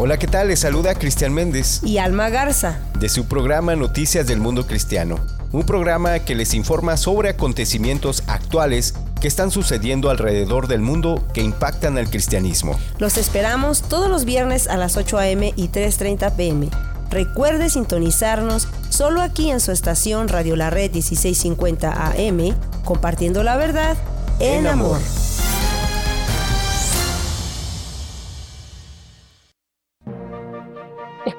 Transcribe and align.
Hola, 0.00 0.16
¿qué 0.16 0.28
tal? 0.28 0.46
Les 0.46 0.60
saluda 0.60 0.94
Cristian 0.94 1.34
Méndez. 1.34 1.82
Y 1.82 1.98
Alma 1.98 2.28
Garza. 2.28 2.78
De 3.00 3.08
su 3.08 3.24
programa 3.24 3.74
Noticias 3.74 4.28
del 4.28 4.38
Mundo 4.38 4.64
Cristiano. 4.64 5.18
Un 5.50 5.64
programa 5.64 6.20
que 6.20 6.36
les 6.36 6.54
informa 6.54 6.96
sobre 6.96 7.30
acontecimientos 7.30 8.22
actuales 8.28 8.94
que 9.20 9.26
están 9.26 9.50
sucediendo 9.50 10.08
alrededor 10.08 10.68
del 10.68 10.82
mundo 10.82 11.24
que 11.34 11.42
impactan 11.42 11.98
al 11.98 12.08
cristianismo. 12.10 12.78
Los 13.00 13.16
esperamos 13.16 13.82
todos 13.82 14.08
los 14.08 14.24
viernes 14.24 14.68
a 14.68 14.76
las 14.76 14.96
8 14.96 15.18
a.m. 15.18 15.52
y 15.56 15.66
3.30 15.66 16.36
p.m. 16.36 16.68
Recuerde 17.10 17.68
sintonizarnos 17.68 18.68
solo 18.90 19.20
aquí 19.20 19.50
en 19.50 19.58
su 19.58 19.72
estación 19.72 20.28
Radio 20.28 20.54
La 20.54 20.70
Red 20.70 20.92
1650 20.92 22.12
AM, 22.12 22.54
compartiendo 22.84 23.42
la 23.42 23.56
verdad 23.56 23.96
en, 24.38 24.68
amor. 24.68 25.00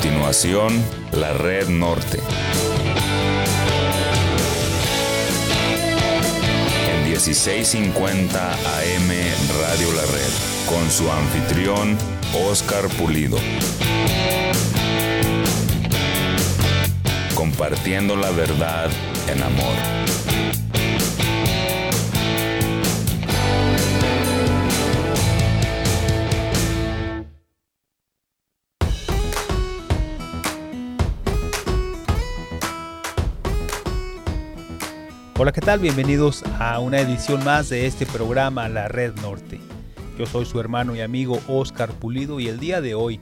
Continuación, 0.00 0.80
la 1.10 1.32
Red 1.32 1.70
Norte. 1.70 2.20
En 6.88 7.10
1650 7.10 8.52
AM 8.52 9.08
Radio 9.60 9.92
La 9.94 10.02
Red, 10.02 10.68
con 10.68 10.88
su 10.88 11.10
anfitrión 11.10 11.98
Oscar 12.48 12.86
Pulido. 12.90 13.38
Compartiendo 17.34 18.14
la 18.14 18.30
verdad 18.30 18.90
en 19.26 19.42
amor. 19.42 20.07
Hola, 35.40 35.52
¿qué 35.52 35.60
tal? 35.60 35.78
Bienvenidos 35.78 36.42
a 36.58 36.80
una 36.80 36.98
edición 36.98 37.44
más 37.44 37.68
de 37.68 37.86
este 37.86 38.06
programa 38.06 38.68
La 38.68 38.88
Red 38.88 39.14
Norte. 39.20 39.60
Yo 40.18 40.26
soy 40.26 40.44
su 40.44 40.58
hermano 40.58 40.96
y 40.96 41.00
amigo 41.00 41.38
Oscar 41.46 41.92
Pulido 41.92 42.40
y 42.40 42.48
el 42.48 42.58
día 42.58 42.80
de 42.80 42.96
hoy 42.96 43.20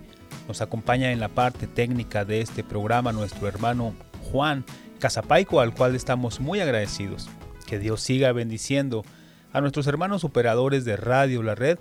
nos 0.48 0.62
acompaña 0.62 1.12
en 1.12 1.20
la 1.20 1.28
parte 1.28 1.66
técnica 1.66 2.24
de 2.24 2.40
este 2.40 2.64
programa 2.64 3.12
nuestro 3.12 3.46
hermano 3.48 3.92
Juan 4.32 4.64
Casapaico, 4.98 5.60
al 5.60 5.74
cual 5.74 5.94
estamos 5.94 6.40
muy 6.40 6.58
agradecidos. 6.60 7.28
Que 7.66 7.78
Dios 7.78 8.00
siga 8.00 8.32
bendiciendo 8.32 9.04
a 9.52 9.60
nuestros 9.60 9.86
hermanos 9.86 10.24
operadores 10.24 10.86
de 10.86 10.96
Radio 10.96 11.42
La 11.42 11.54
Red, 11.54 11.78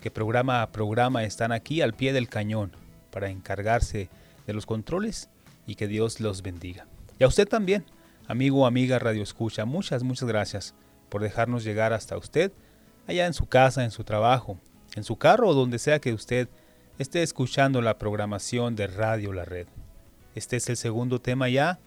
que 0.00 0.10
programa 0.10 0.62
a 0.62 0.72
programa 0.72 1.22
están 1.22 1.52
aquí 1.52 1.80
al 1.80 1.94
pie 1.94 2.12
del 2.12 2.28
cañón 2.28 2.72
para 3.12 3.30
encargarse 3.30 4.08
de 4.48 4.52
los 4.52 4.66
controles 4.66 5.30
y 5.64 5.76
que 5.76 5.86
Dios 5.86 6.18
los 6.18 6.42
bendiga. 6.42 6.86
Y 7.20 7.24
a 7.24 7.28
usted 7.28 7.46
también, 7.46 7.84
amigo 8.28 8.62
o 8.62 8.66
amiga 8.66 8.98
Radio 8.98 9.22
Escucha, 9.22 9.64
muchas, 9.64 10.02
muchas 10.02 10.28
gracias 10.28 10.74
por 11.08 11.22
dejarnos 11.22 11.64
llegar 11.64 11.92
hasta 11.92 12.16
usted 12.16 12.52
allá 13.06 13.26
en 13.26 13.34
su 13.34 13.46
casa, 13.46 13.84
en 13.84 13.90
su 13.90 14.04
trabajo, 14.04 14.58
en 14.94 15.04
su 15.04 15.16
carro 15.16 15.48
o 15.48 15.54
donde 15.54 15.78
sea 15.78 16.00
que 16.00 16.12
usted 16.12 16.48
esté 16.98 17.22
escuchando 17.22 17.82
la 17.82 17.98
programación 17.98 18.74
de 18.74 18.86
Radio 18.86 19.32
La 19.32 19.44
Red. 19.44 19.68
Este 20.34 20.56
es 20.56 20.68
el 20.68 20.76
segundo 20.76 21.20
tema 21.20 21.48
ya, 21.48 21.78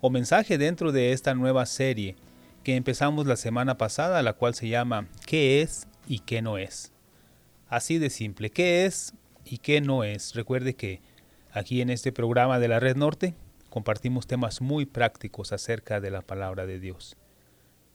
o 0.00 0.10
mensaje 0.10 0.58
dentro 0.58 0.92
de 0.92 1.12
esta 1.12 1.34
nueva 1.34 1.66
serie 1.66 2.16
que 2.64 2.76
empezamos 2.76 3.26
la 3.26 3.36
semana 3.36 3.76
pasada, 3.76 4.22
la 4.22 4.32
cual 4.32 4.54
se 4.54 4.68
llama 4.68 5.08
¿Qué 5.26 5.62
es 5.62 5.86
y 6.06 6.20
qué 6.20 6.42
no 6.42 6.58
es? 6.58 6.92
Así 7.68 7.98
de 7.98 8.10
simple, 8.10 8.50
¿qué 8.50 8.86
es 8.86 9.14
y 9.44 9.58
qué 9.58 9.80
no 9.80 10.04
es? 10.04 10.34
Recuerde 10.34 10.74
que 10.74 11.00
aquí 11.52 11.80
en 11.80 11.90
este 11.90 12.12
programa 12.12 12.58
de 12.58 12.68
la 12.68 12.80
Red 12.80 12.96
Norte 12.96 13.34
compartimos 13.72 14.26
temas 14.26 14.60
muy 14.60 14.84
prácticos 14.84 15.50
acerca 15.50 15.98
de 15.98 16.10
la 16.10 16.20
palabra 16.20 16.66
de 16.66 16.78
Dios. 16.78 17.16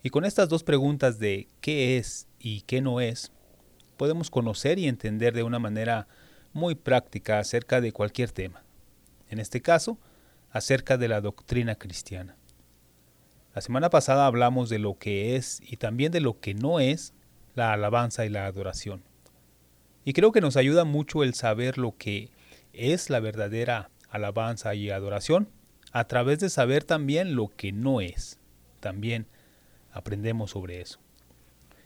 Y 0.02 0.10
con 0.10 0.26
estas 0.26 0.50
dos 0.50 0.64
preguntas 0.64 1.20
de 1.20 1.50
qué 1.62 2.00
es 2.00 2.28
y 2.40 2.62
qué 2.62 2.82
no 2.82 3.00
es, 3.00 3.32
podemos 3.96 4.32
conocer 4.32 4.80
y 4.80 4.88
entender 4.88 5.36
de 5.36 5.44
una 5.44 5.60
manera 5.60 6.08
muy 6.52 6.74
práctica 6.74 7.38
acerca 7.38 7.80
de 7.80 7.92
cualquier 7.92 8.32
tema. 8.32 8.64
En 9.30 9.38
este 9.38 9.62
caso, 9.62 10.00
acerca 10.50 10.98
de 10.98 11.10
la 11.10 11.22
doctrina 11.22 11.76
cristiana. 11.76 12.38
La 13.54 13.62
semana 13.62 13.92
pasada 13.92 14.26
hablamos 14.26 14.70
de 14.70 14.80
lo 14.80 14.98
que 14.98 15.36
es 15.36 15.62
y 15.62 15.78
también 15.78 16.12
de 16.12 16.22
lo 16.22 16.40
que 16.40 16.56
no 16.56 16.80
es 16.80 17.14
la 17.54 17.72
alabanza 17.72 18.26
y 18.26 18.30
la 18.30 18.48
adoración. 18.48 19.04
Y 20.06 20.14
creo 20.14 20.32
que 20.32 20.42
nos 20.42 20.58
ayuda 20.58 20.86
mucho 20.86 21.24
el 21.24 21.36
saber 21.36 21.78
lo 21.78 21.96
que 21.96 22.32
es 22.74 23.12
la 23.12 23.20
verdadera 23.20 23.92
alabanza 24.10 24.74
y 24.74 24.90
adoración 24.90 25.56
a 25.98 26.08
través 26.08 26.38
de 26.38 26.52
saber 26.52 26.84
también 26.84 27.36
lo 27.36 27.48
que 27.48 27.72
no 27.72 28.02
es. 28.02 28.38
También 28.80 29.26
aprendemos 29.92 30.52
sobre 30.52 30.80
eso. 30.80 31.00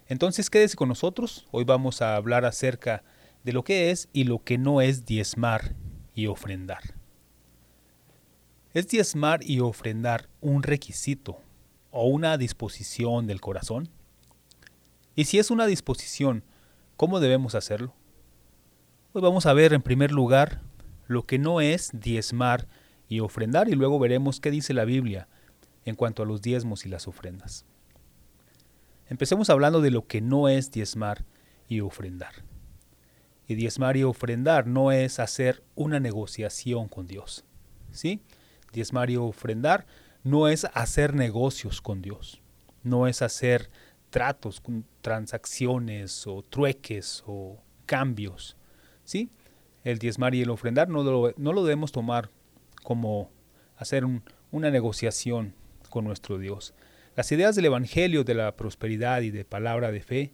Entonces 0.06 0.50
quédese 0.50 0.76
con 0.76 0.90
nosotros. 0.90 1.48
Hoy 1.52 1.64
vamos 1.64 2.02
a 2.02 2.18
hablar 2.18 2.44
acerca 2.44 3.04
de 3.46 3.54
lo 3.54 3.64
que 3.64 3.90
es 3.90 4.10
y 4.12 4.26
lo 4.26 4.44
que 4.44 4.58
no 4.58 4.82
es 4.82 5.06
diezmar 5.06 5.76
y 6.14 6.28
ofrendar. 6.28 6.82
¿Es 8.74 8.90
diezmar 8.90 9.44
y 9.44 9.62
ofrendar 9.62 10.28
un 10.42 10.64
requisito 10.64 11.40
o 11.90 12.08
una 12.08 12.38
disposición 12.38 13.28
del 13.28 13.40
corazón? 13.40 13.88
Y 15.16 15.24
si 15.24 15.40
es 15.40 15.52
una 15.52 15.68
disposición, 15.68 16.44
¿cómo 16.98 17.22
debemos 17.22 17.56
hacerlo? 17.56 17.94
Hoy 19.14 19.22
vamos 19.22 19.46
a 19.46 19.54
ver 19.54 19.72
en 19.72 19.82
primer 19.82 20.12
lugar 20.12 20.60
lo 21.08 21.26
que 21.26 21.40
no 21.40 21.62
es 21.62 21.92
diezmar 21.94 22.68
y 23.12 23.20
ofrendar 23.20 23.68
y 23.68 23.74
luego 23.74 24.00
veremos 24.00 24.40
qué 24.40 24.50
dice 24.50 24.74
la 24.74 24.86
Biblia 24.86 25.28
en 25.84 25.96
cuanto 25.96 26.24
a 26.24 26.26
los 26.26 26.42
diezmos 26.42 26.86
y 26.86 26.90
las 26.90 27.10
ofrendas. 27.10 27.66
Empecemos 29.08 29.50
hablando 29.50 29.82
de 29.82 29.92
lo 29.92 30.08
que 30.08 30.22
no 30.22 30.48
es 30.48 30.72
diezmar 30.72 31.26
y 31.68 31.82
ofrendar. 31.82 32.46
Y 33.50 33.56
diezmar 33.56 33.98
y 33.98 34.04
ofrendar 34.04 34.66
no 34.66 34.94
es 34.94 35.20
hacer 35.20 35.62
una 35.76 36.00
negociación 36.00 36.88
con 36.88 37.06
Dios. 37.06 37.44
¿Sí? 37.92 38.22
Diezmar 38.72 39.10
y 39.10 39.18
ofrendar 39.18 39.86
no 40.24 40.48
es 40.48 40.66
hacer 40.74 41.14
negocios 41.14 41.82
con 41.82 42.02
Dios. 42.02 42.42
No 42.82 43.08
es 43.08 43.22
hacer 43.22 43.70
tratos, 44.10 44.64
transacciones 45.02 46.26
o 46.28 46.44
trueques 46.44 47.26
o 47.28 47.62
cambios. 47.86 48.56
¿Sí? 49.04 49.30
El 49.84 50.00
diezmar 50.00 50.34
y 50.34 50.44
el 50.44 50.50
ofrendar 50.50 50.88
no 50.88 51.04
lo, 51.04 51.34
no 51.36 51.52
lo 51.52 51.66
debemos 51.66 51.92
tomar 51.92 52.32
como 52.84 53.32
hacer 53.76 54.06
una 54.52 54.70
negociación 54.70 55.56
con 55.90 56.06
nuestro 56.06 56.38
Dios. 56.38 56.74
Las 57.16 57.32
ideas 57.32 57.56
del 57.56 57.66
Evangelio 57.66 58.24
de 58.24 58.34
la 58.34 58.56
prosperidad 58.56 59.22
y 59.22 59.32
de 59.32 59.46
palabra 59.46 59.92
de 59.92 60.02
fe 60.02 60.34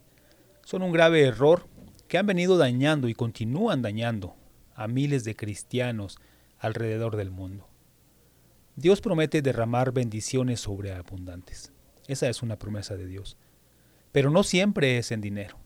son 0.64 0.84
un 0.84 0.92
grave 0.92 1.24
error 1.24 1.68
que 2.08 2.18
han 2.18 2.26
venido 2.26 2.58
dañando 2.58 3.10
y 3.10 3.14
continúan 3.14 3.82
dañando 3.82 4.36
a 4.76 4.88
miles 4.88 5.24
de 5.24 5.36
cristianos 5.36 6.18
alrededor 6.60 7.16
del 7.16 7.32
mundo. 7.32 7.68
Dios 8.76 9.02
promete 9.02 9.42
derramar 9.42 9.92
bendiciones 9.92 10.62
sobreabundantes. 10.62 11.72
Esa 12.08 12.30
es 12.30 12.44
una 12.44 12.60
promesa 12.60 12.96
de 12.96 13.08
Dios. 13.08 13.38
Pero 14.12 14.30
no 14.30 14.44
siempre 14.44 14.98
es 14.98 15.12
en 15.12 15.20
dinero. 15.20 15.58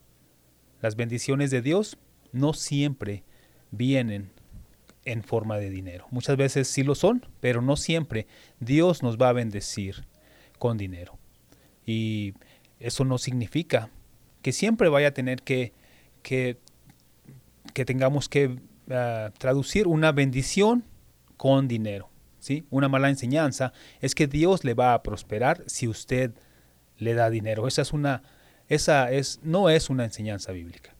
Las 0.81 0.95
bendiciones 0.95 1.51
de 1.51 1.61
Dios 1.61 1.97
no 2.31 2.53
siempre 2.53 3.23
vienen 3.69 4.31
en 5.05 5.23
forma 5.23 5.57
de 5.57 5.69
dinero. 5.69 6.07
Muchas 6.11 6.37
veces 6.37 6.67
sí 6.67 6.83
lo 6.83 6.95
son, 6.95 7.25
pero 7.39 7.61
no 7.61 7.75
siempre 7.75 8.27
Dios 8.59 9.03
nos 9.03 9.17
va 9.17 9.29
a 9.29 9.33
bendecir 9.33 10.05
con 10.59 10.77
dinero. 10.77 11.17
Y 11.85 12.33
eso 12.79 13.05
no 13.05 13.17
significa 13.17 13.89
que 14.41 14.51
siempre 14.51 14.89
vaya 14.89 15.09
a 15.09 15.13
tener 15.13 15.41
que, 15.41 15.73
que, 16.21 16.57
tengamos 17.85 18.29
que 18.29 18.59
ah, 18.89 19.31
traducir 19.37 19.87
una 19.87 20.11
bendición 20.11 20.83
con 21.37 21.67
dinero. 21.67 22.09
¿sí? 22.39 22.65
Una 22.69 22.87
mala 22.87 23.09
enseñanza 23.09 23.73
es 23.99 24.15
que 24.15 24.27
Dios 24.27 24.63
le 24.63 24.73
va 24.73 24.93
a 24.93 25.03
prosperar 25.03 25.63
si 25.67 25.87
usted 25.87 26.33
le 26.97 27.13
da 27.13 27.29
dinero. 27.29 27.67
Esa 27.67 27.81
es 27.81 27.93
una, 27.93 28.23
esa 28.67 29.11
es, 29.11 29.39
no 29.43 29.69
es 29.69 29.89
una 29.89 30.05
enseñanza 30.05 30.51
bíblica. 30.51 30.90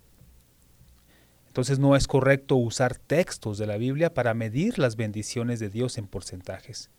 Entonces 1.51 1.79
no 1.79 1.97
es 1.97 2.07
correcto 2.07 2.55
usar 2.55 2.95
textos 2.95 3.57
de 3.57 3.67
la 3.67 3.75
Biblia 3.75 4.13
para 4.13 4.33
medir 4.33 4.79
las 4.79 4.95
bendiciones 4.95 5.59
de 5.59 5.69
Dios 5.69 5.97
en 5.97 6.07
porcentajes. 6.07 6.89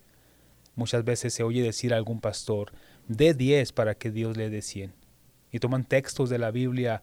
Muchas 0.74 1.04
veces 1.04 1.32
se 1.32 1.42
oye 1.42 1.62
decir 1.62 1.94
a 1.94 1.96
algún 1.96 2.20
pastor, 2.20 2.70
de 3.08 3.32
10 3.32 3.72
para 3.72 3.94
que 3.94 4.10
Dios 4.10 4.36
le 4.36 4.50
dé 4.50 4.60
100. 4.60 4.92
Y 5.52 5.58
toman 5.58 5.84
textos 5.84 6.28
de 6.28 6.36
la 6.36 6.50
Biblia 6.50 7.02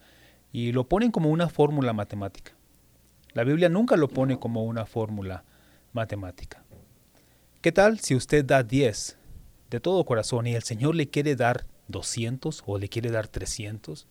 y 0.51 0.73
lo 0.73 0.87
ponen 0.87 1.09
como 1.09 1.31
una 1.31 1.49
fórmula 1.49 1.91
matemática. 1.91 2.51
La 3.33 3.43
Biblia 3.43 3.67
nunca 3.67 3.97
lo 3.97 4.09
pone 4.09 4.37
como 4.37 4.63
una 4.65 4.85
fórmula 4.85 5.43
matemática. 5.91 6.63
¿Qué 7.61 7.71
tal 7.71 7.99
si 7.99 8.13
usted 8.13 8.45
da 8.45 8.61
10 8.61 9.17
de 9.71 9.79
todo 9.79 10.05
corazón 10.05 10.45
y 10.45 10.53
el 10.53 10.61
Señor 10.61 10.93
le 10.93 11.09
quiere 11.09 11.35
dar 11.35 11.65
200 11.87 12.61
o 12.67 12.77
le 12.77 12.89
quiere 12.89 13.09
dar 13.09 13.27
300? 13.27 14.05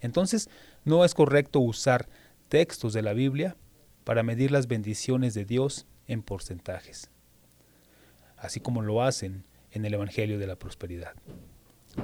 Entonces 0.00 0.48
no 0.84 1.04
es 1.04 1.14
correcto 1.14 1.58
usar 1.58 2.08
textos 2.50 2.92
de 2.92 3.00
la 3.00 3.12
Biblia 3.14 3.56
para 4.02 4.24
medir 4.24 4.50
las 4.50 4.66
bendiciones 4.66 5.34
de 5.34 5.44
Dios 5.44 5.86
en 6.08 6.20
porcentajes, 6.20 7.08
así 8.36 8.58
como 8.58 8.82
lo 8.82 9.02
hacen 9.02 9.44
en 9.70 9.84
el 9.84 9.94
Evangelio 9.94 10.36
de 10.38 10.48
la 10.48 10.56
Prosperidad. 10.56 11.14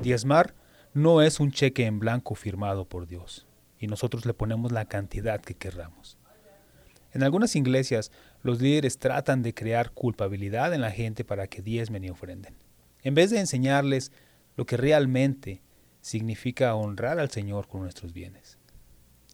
Diezmar 0.03 0.55
no 0.95 1.21
es 1.21 1.41
un 1.41 1.51
cheque 1.51 1.85
en 1.85 1.99
blanco 1.99 2.37
firmado 2.37 2.85
por 2.89 3.09
Dios 3.09 3.49
y 3.81 3.89
nosotros 3.89 4.25
le 4.25 4.35
ponemos 4.35 4.71
la 4.71 4.85
cantidad 4.85 5.41
que 5.41 5.55
querramos. 5.55 6.17
En 7.13 7.25
algunas 7.25 7.57
iglesias 7.57 8.13
los 8.43 8.61
líderes 8.61 8.99
tratan 8.99 9.43
de 9.43 9.53
crear 9.53 9.91
culpabilidad 9.91 10.73
en 10.75 10.81
la 10.81 10.93
gente 10.93 11.25
para 11.25 11.49
que 11.49 11.61
diezmen 11.61 12.05
y 12.05 12.11
ofrenden, 12.11 12.55
en 13.03 13.15
vez 13.17 13.31
de 13.31 13.41
enseñarles 13.41 14.13
lo 14.55 14.65
que 14.65 14.77
realmente 14.77 15.61
significa 16.03 16.73
honrar 16.77 17.19
al 17.19 17.31
Señor 17.31 17.67
con 17.67 17.83
nuestros 17.83 18.13
bienes. 18.13 18.59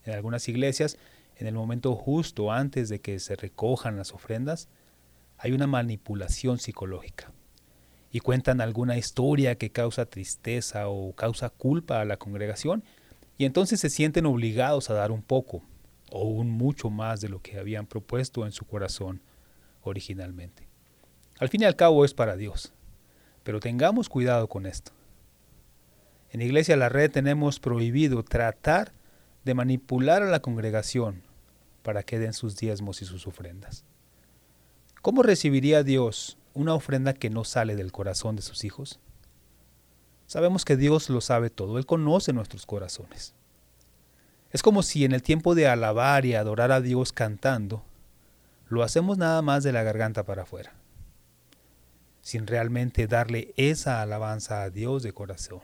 En 0.05 0.13
algunas 0.13 0.47
iglesias, 0.49 0.97
en 1.37 1.47
el 1.47 1.53
momento 1.53 1.95
justo 1.95 2.51
antes 2.51 2.89
de 2.89 2.99
que 2.99 3.19
se 3.19 3.35
recojan 3.35 3.97
las 3.97 4.13
ofrendas, 4.13 4.67
hay 5.37 5.51
una 5.51 5.67
manipulación 5.67 6.59
psicológica 6.59 7.31
y 8.11 8.19
cuentan 8.19 8.61
alguna 8.61 8.97
historia 8.97 9.55
que 9.55 9.71
causa 9.71 10.05
tristeza 10.05 10.87
o 10.87 11.13
causa 11.13 11.49
culpa 11.49 11.99
a 11.99 12.05
la 12.05 12.17
congregación 12.17 12.83
y 13.37 13.45
entonces 13.45 13.79
se 13.79 13.89
sienten 13.89 14.25
obligados 14.25 14.89
a 14.89 14.93
dar 14.93 15.11
un 15.11 15.23
poco 15.23 15.63
o 16.11 16.25
un 16.25 16.51
mucho 16.51 16.89
más 16.89 17.21
de 17.21 17.29
lo 17.29 17.41
que 17.41 17.57
habían 17.57 17.87
propuesto 17.87 18.45
en 18.45 18.51
su 18.51 18.65
corazón 18.65 19.21
originalmente. 19.81 20.67
Al 21.39 21.49
fin 21.49 21.63
y 21.63 21.65
al 21.65 21.75
cabo 21.75 22.05
es 22.05 22.13
para 22.13 22.37
Dios, 22.37 22.71
pero 23.43 23.59
tengamos 23.59 24.09
cuidado 24.09 24.47
con 24.47 24.65
esto. 24.65 24.91
En 26.29 26.41
Iglesia 26.41 26.77
La 26.77 26.89
Red 26.89 27.11
tenemos 27.11 27.59
prohibido 27.59 28.23
tratar 28.23 28.93
de 29.43 29.53
manipular 29.53 30.23
a 30.23 30.29
la 30.29 30.41
congregación 30.41 31.21
para 31.81 32.03
que 32.03 32.19
den 32.19 32.33
sus 32.33 32.55
diezmos 32.55 33.01
y 33.01 33.05
sus 33.05 33.27
ofrendas. 33.27 33.83
¿Cómo 35.01 35.21
recibiría 35.21 35.83
Dios 35.83 36.37
una 36.53 36.73
ofrenda 36.73 37.13
que 37.13 37.29
no 37.29 37.43
sale 37.43 37.75
del 37.75 37.91
corazón 37.91 38.35
de 38.35 38.41
sus 38.41 38.63
hijos? 38.63 38.99
Sabemos 40.27 40.63
que 40.63 40.77
Dios 40.77 41.09
lo 41.09 41.19
sabe 41.19 41.49
todo, 41.49 41.77
Él 41.77 41.85
conoce 41.85 42.31
nuestros 42.31 42.65
corazones. 42.65 43.33
Es 44.51 44.61
como 44.61 44.81
si 44.83 45.03
en 45.03 45.11
el 45.11 45.21
tiempo 45.21 45.55
de 45.55 45.67
alabar 45.67 46.25
y 46.25 46.35
adorar 46.35 46.71
a 46.71 46.79
Dios 46.79 47.11
cantando, 47.11 47.83
lo 48.69 48.83
hacemos 48.83 49.17
nada 49.17 49.41
más 49.41 49.63
de 49.63 49.73
la 49.73 49.83
garganta 49.83 50.23
para 50.23 50.43
afuera, 50.43 50.73
sin 52.21 52.47
realmente 52.47 53.07
darle 53.07 53.53
esa 53.57 54.01
alabanza 54.01 54.63
a 54.63 54.69
Dios 54.69 55.03
de 55.03 55.11
corazón. 55.11 55.61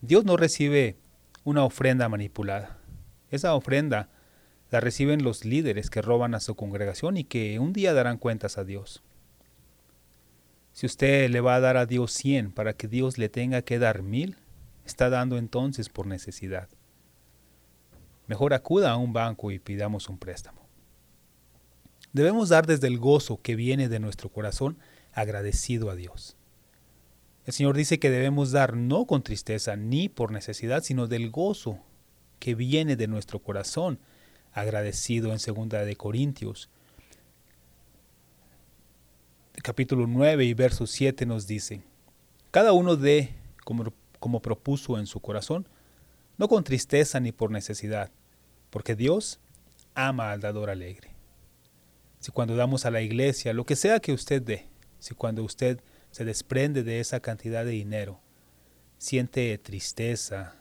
Dios 0.00 0.24
no 0.24 0.36
recibe 0.36 0.96
una 1.44 1.64
ofrenda 1.64 2.08
manipulada. 2.08 2.78
Esa 3.30 3.54
ofrenda 3.54 4.08
la 4.70 4.80
reciben 4.80 5.24
los 5.24 5.44
líderes 5.44 5.90
que 5.90 6.02
roban 6.02 6.34
a 6.34 6.40
su 6.40 6.54
congregación 6.54 7.16
y 7.16 7.24
que 7.24 7.58
un 7.58 7.72
día 7.72 7.92
darán 7.92 8.18
cuentas 8.18 8.58
a 8.58 8.64
Dios. 8.64 9.02
Si 10.72 10.86
usted 10.86 11.28
le 11.30 11.40
va 11.40 11.56
a 11.56 11.60
dar 11.60 11.76
a 11.76 11.86
Dios 11.86 12.12
cien 12.12 12.52
para 12.52 12.74
que 12.74 12.88
Dios 12.88 13.18
le 13.18 13.28
tenga 13.28 13.62
que 13.62 13.78
dar 13.78 14.02
mil, 14.02 14.36
está 14.84 15.10
dando 15.10 15.38
entonces 15.38 15.88
por 15.88 16.06
necesidad. 16.06 16.68
Mejor 18.26 18.54
acuda 18.54 18.92
a 18.92 18.96
un 18.96 19.12
banco 19.12 19.50
y 19.50 19.58
pidamos 19.58 20.08
un 20.08 20.18
préstamo. 20.18 20.68
Debemos 22.12 22.48
dar 22.48 22.66
desde 22.66 22.86
el 22.86 22.98
gozo 22.98 23.40
que 23.42 23.56
viene 23.56 23.88
de 23.88 24.00
nuestro 24.00 24.30
corazón 24.30 24.78
agradecido 25.12 25.90
a 25.90 25.96
Dios. 25.96 26.36
El 27.46 27.52
Señor 27.52 27.76
dice 27.76 27.98
que 27.98 28.10
debemos 28.10 28.52
dar 28.52 28.76
no 28.76 29.06
con 29.06 29.22
tristeza 29.22 29.76
ni 29.76 30.08
por 30.08 30.30
necesidad, 30.30 30.82
sino 30.82 31.06
del 31.06 31.30
gozo 31.30 31.78
que 32.38 32.54
viene 32.54 32.96
de 32.96 33.08
nuestro 33.08 33.38
corazón, 33.38 33.98
agradecido 34.52 35.32
en 35.32 35.38
segunda 35.38 35.84
de 35.84 35.96
Corintios. 35.96 36.68
Capítulo 39.62 40.06
9 40.06 40.44
y 40.44 40.54
verso 40.54 40.86
7 40.86 41.26
nos 41.26 41.46
dice, 41.46 41.82
cada 42.50 42.72
uno 42.72 42.96
dé 42.96 43.34
como, 43.64 43.92
como 44.18 44.42
propuso 44.42 44.98
en 44.98 45.06
su 45.06 45.20
corazón, 45.20 45.68
no 46.38 46.48
con 46.48 46.64
tristeza 46.64 47.20
ni 47.20 47.32
por 47.32 47.50
necesidad, 47.50 48.10
porque 48.70 48.96
Dios 48.96 49.40
ama 49.94 50.32
al 50.32 50.40
dador 50.40 50.70
alegre. 50.70 51.10
Si 52.20 52.32
cuando 52.32 52.56
damos 52.56 52.84
a 52.86 52.90
la 52.90 53.02
iglesia, 53.02 53.52
lo 53.52 53.64
que 53.64 53.76
sea 53.76 54.00
que 54.00 54.12
usted 54.12 54.42
dé, 54.42 54.66
si 54.98 55.14
cuando 55.14 55.42
usted 55.42 55.80
se 56.10 56.24
desprende 56.24 56.82
de 56.82 57.00
esa 57.00 57.20
cantidad 57.20 57.64
de 57.64 57.70
dinero, 57.72 58.20
siente 58.98 59.56
tristeza 59.58 60.56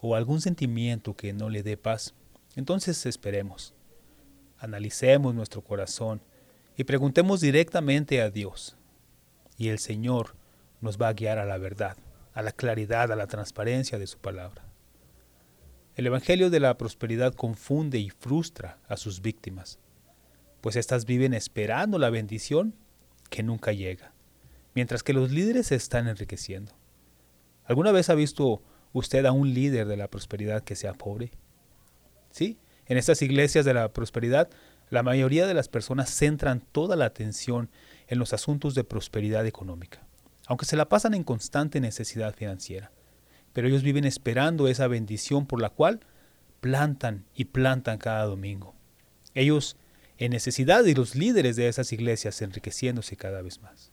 o 0.00 0.14
algún 0.14 0.40
sentimiento 0.40 1.14
que 1.14 1.32
no 1.32 1.48
le 1.48 1.62
dé 1.62 1.76
paz, 1.76 2.14
entonces 2.56 3.06
esperemos, 3.06 3.74
analicemos 4.58 5.34
nuestro 5.34 5.62
corazón 5.62 6.20
y 6.76 6.84
preguntemos 6.84 7.40
directamente 7.40 8.20
a 8.22 8.30
Dios. 8.30 8.76
Y 9.56 9.68
el 9.68 9.78
Señor 9.78 10.34
nos 10.80 10.98
va 11.00 11.08
a 11.08 11.12
guiar 11.12 11.38
a 11.38 11.44
la 11.44 11.58
verdad, 11.58 11.96
a 12.32 12.42
la 12.42 12.52
claridad, 12.52 13.12
a 13.12 13.16
la 13.16 13.26
transparencia 13.26 13.98
de 13.98 14.06
su 14.06 14.18
palabra. 14.18 14.64
El 15.96 16.06
Evangelio 16.06 16.48
de 16.48 16.60
la 16.60 16.78
Prosperidad 16.78 17.34
confunde 17.34 17.98
y 17.98 18.10
frustra 18.10 18.78
a 18.88 18.96
sus 18.96 19.20
víctimas, 19.20 19.78
pues 20.60 20.76
éstas 20.76 21.04
viven 21.04 21.34
esperando 21.34 21.98
la 21.98 22.10
bendición 22.10 22.74
que 23.28 23.42
nunca 23.42 23.72
llega, 23.72 24.12
mientras 24.74 25.02
que 25.02 25.12
los 25.12 25.30
líderes 25.30 25.68
se 25.68 25.74
están 25.74 26.08
enriqueciendo. 26.08 26.72
¿Alguna 27.64 27.92
vez 27.92 28.10
ha 28.10 28.14
visto 28.14 28.62
usted 28.92 29.24
a 29.26 29.32
un 29.32 29.54
líder 29.54 29.86
de 29.86 29.96
la 29.96 30.08
prosperidad 30.08 30.64
que 30.64 30.76
sea 30.76 30.94
pobre? 30.94 31.30
Sí, 32.30 32.58
en 32.86 32.98
estas 32.98 33.22
iglesias 33.22 33.64
de 33.64 33.74
la 33.74 33.92
prosperidad, 33.92 34.48
la 34.88 35.02
mayoría 35.02 35.46
de 35.46 35.54
las 35.54 35.68
personas 35.68 36.10
centran 36.10 36.60
toda 36.72 36.96
la 36.96 37.04
atención 37.04 37.70
en 38.08 38.18
los 38.18 38.32
asuntos 38.32 38.74
de 38.74 38.82
prosperidad 38.82 39.46
económica, 39.46 40.04
aunque 40.46 40.66
se 40.66 40.76
la 40.76 40.88
pasan 40.88 41.14
en 41.14 41.22
constante 41.22 41.80
necesidad 41.80 42.34
financiera. 42.34 42.90
Pero 43.52 43.68
ellos 43.68 43.82
viven 43.82 44.04
esperando 44.04 44.68
esa 44.68 44.88
bendición 44.88 45.46
por 45.46 45.60
la 45.60 45.70
cual 45.70 46.00
plantan 46.60 47.24
y 47.34 47.46
plantan 47.46 47.98
cada 47.98 48.24
domingo. 48.24 48.74
Ellos 49.34 49.76
en 50.18 50.32
necesidad 50.32 50.84
y 50.84 50.94
los 50.94 51.14
líderes 51.14 51.56
de 51.56 51.68
esas 51.68 51.92
iglesias 51.92 52.42
enriqueciéndose 52.42 53.16
cada 53.16 53.42
vez 53.42 53.60
más. 53.62 53.92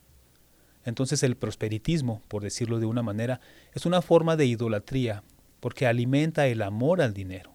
Entonces 0.88 1.22
el 1.22 1.38
prosperitismo, 1.38 2.24
por 2.28 2.42
decirlo 2.42 2.80
de 2.80 2.88
una 2.88 3.04
manera, 3.04 3.40
es 3.74 3.86
una 3.86 4.02
forma 4.02 4.36
de 4.36 4.48
idolatría 4.48 5.24
porque 5.60 5.86
alimenta 5.86 6.48
el 6.48 6.64
amor 6.64 7.02
al 7.02 7.14
dinero. 7.14 7.54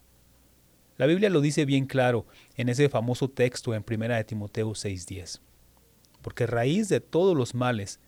La 0.99 1.07
Biblia 1.07 1.31
lo 1.31 1.41
dice 1.41 1.65
bien 1.65 1.87
claro 1.87 2.27
en 2.57 2.69
ese 2.69 2.89
famoso 2.89 3.29
texto 3.29 3.75
en 3.75 3.85
1 3.85 4.15
de 4.15 4.25
Timoteo 4.25 4.71
6:10. 4.71 5.41
Porque 6.21 6.47
raíz 6.47 6.89
de 6.89 7.01
todos 7.01 7.37
los 7.37 7.55
males 7.55 7.99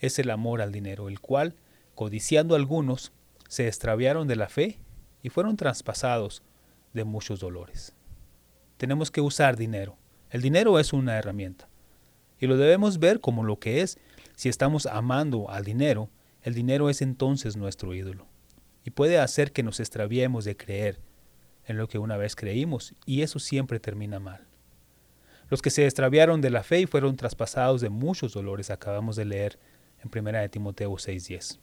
es 0.00 0.18
el 0.18 0.30
amor 0.30 0.60
al 0.60 0.72
dinero, 0.72 1.08
el 1.08 1.20
cual, 1.20 1.54
codiciando 1.94 2.56
algunos, 2.56 3.12
se 3.46 3.68
extraviaron 3.68 4.26
de 4.26 4.36
la 4.36 4.48
fe 4.48 4.80
y 5.22 5.28
fueron 5.28 5.56
traspasados 5.56 6.42
de 6.92 7.04
muchos 7.04 7.38
dolores 7.38 7.96
tenemos 8.76 9.10
que 9.10 9.20
usar 9.20 9.56
dinero. 9.56 9.96
El 10.30 10.42
dinero 10.42 10.78
es 10.78 10.92
una 10.92 11.16
herramienta. 11.18 11.68
Y 12.38 12.46
lo 12.46 12.56
debemos 12.56 12.98
ver 12.98 13.20
como 13.20 13.44
lo 13.44 13.58
que 13.58 13.80
es. 13.80 13.98
Si 14.34 14.48
estamos 14.48 14.86
amando 14.86 15.50
al 15.50 15.64
dinero, 15.64 16.10
el 16.42 16.54
dinero 16.54 16.90
es 16.90 17.02
entonces 17.02 17.56
nuestro 17.56 17.94
ídolo. 17.94 18.26
Y 18.84 18.90
puede 18.90 19.18
hacer 19.18 19.52
que 19.52 19.62
nos 19.62 19.80
extraviemos 19.80 20.44
de 20.44 20.56
creer 20.56 21.00
en 21.66 21.76
lo 21.76 21.88
que 21.88 21.98
una 21.98 22.16
vez 22.16 22.36
creímos, 22.36 22.94
y 23.04 23.22
eso 23.22 23.38
siempre 23.38 23.80
termina 23.80 24.20
mal. 24.20 24.46
Los 25.48 25.62
que 25.62 25.70
se 25.70 25.84
extraviaron 25.84 26.40
de 26.40 26.50
la 26.50 26.62
fe 26.62 26.80
y 26.80 26.86
fueron 26.86 27.16
traspasados 27.16 27.80
de 27.80 27.88
muchos 27.88 28.32
dolores, 28.32 28.70
acabamos 28.70 29.16
de 29.16 29.24
leer 29.24 29.58
en 30.02 30.10
1 30.10 30.40
de 30.40 30.48
Timoteo 30.48 30.92
6:10. 30.92 31.58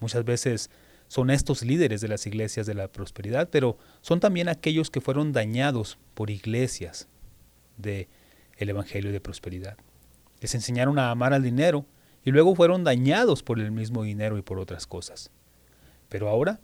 Muchas 0.00 0.24
veces 0.24 0.70
son 1.08 1.30
estos 1.30 1.62
líderes 1.62 2.00
de 2.00 2.08
las 2.08 2.26
iglesias 2.26 2.66
de 2.66 2.74
la 2.74 2.88
prosperidad, 2.88 3.50
pero 3.50 3.76
son 4.00 4.20
también 4.20 4.48
aquellos 4.48 4.90
que 4.90 5.00
fueron 5.00 5.32
dañados 5.32 5.98
por 6.14 6.30
iglesias 6.30 7.08
del 7.76 8.08
el 8.56 8.70
Evangelio 8.70 9.12
de 9.12 9.20
Prosperidad. 9.20 9.76
Les 10.42 10.54
enseñaron 10.54 10.98
a 10.98 11.10
amar 11.10 11.32
al 11.32 11.42
dinero 11.42 11.86
y 12.24 12.32
luego 12.32 12.54
fueron 12.54 12.84
dañados 12.84 13.42
por 13.42 13.58
el 13.58 13.70
mismo 13.70 14.02
dinero 14.02 14.36
y 14.36 14.42
por 14.42 14.58
otras 14.58 14.86
cosas. 14.86 15.30
Pero 16.10 16.28
ahora 16.28 16.60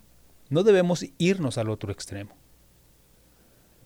no 0.50 0.64
debemos 0.64 1.06
irnos 1.16 1.56
al 1.56 1.70
otro 1.70 1.92
extremo. 1.92 2.37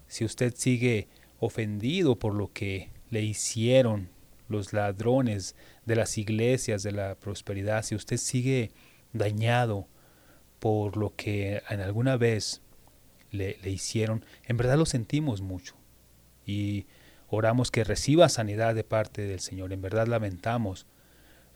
Si 0.09 0.25
usted 0.25 0.55
sigue 0.57 1.09
ofendido 1.39 2.19
por 2.19 2.35
lo 2.35 2.53
que 2.53 2.91
le 3.11 3.23
hicieron 3.23 4.09
los 4.49 4.73
ladrones 4.73 5.55
de 5.87 5.97
las 5.97 6.19
iglesias 6.19 6.83
de 6.83 6.93
la 6.93 7.15
prosperidad, 7.15 7.85
si 7.85 7.95
usted 7.95 8.17
sigue 8.17 8.73
dañado 9.13 9.87
por 10.59 10.97
lo 10.97 11.15
que 11.17 11.63
en 11.69 11.81
alguna 11.81 12.17
vez 12.17 12.63
le, 13.31 13.59
hicieron, 13.65 14.25
en 14.45 14.57
verdad 14.57 14.79
lo 14.79 14.87
sentimos 14.87 15.41
mucho. 15.41 15.75
Y 16.47 16.87
oramos 17.35 17.71
que 17.71 17.83
reciba 17.83 18.29
sanidad 18.29 18.75
de 18.75 18.85
parte 18.85 19.23
del 19.23 19.41
Señor. 19.41 19.73
En 19.73 19.81
verdad 19.81 20.07
lamentamos 20.07 20.87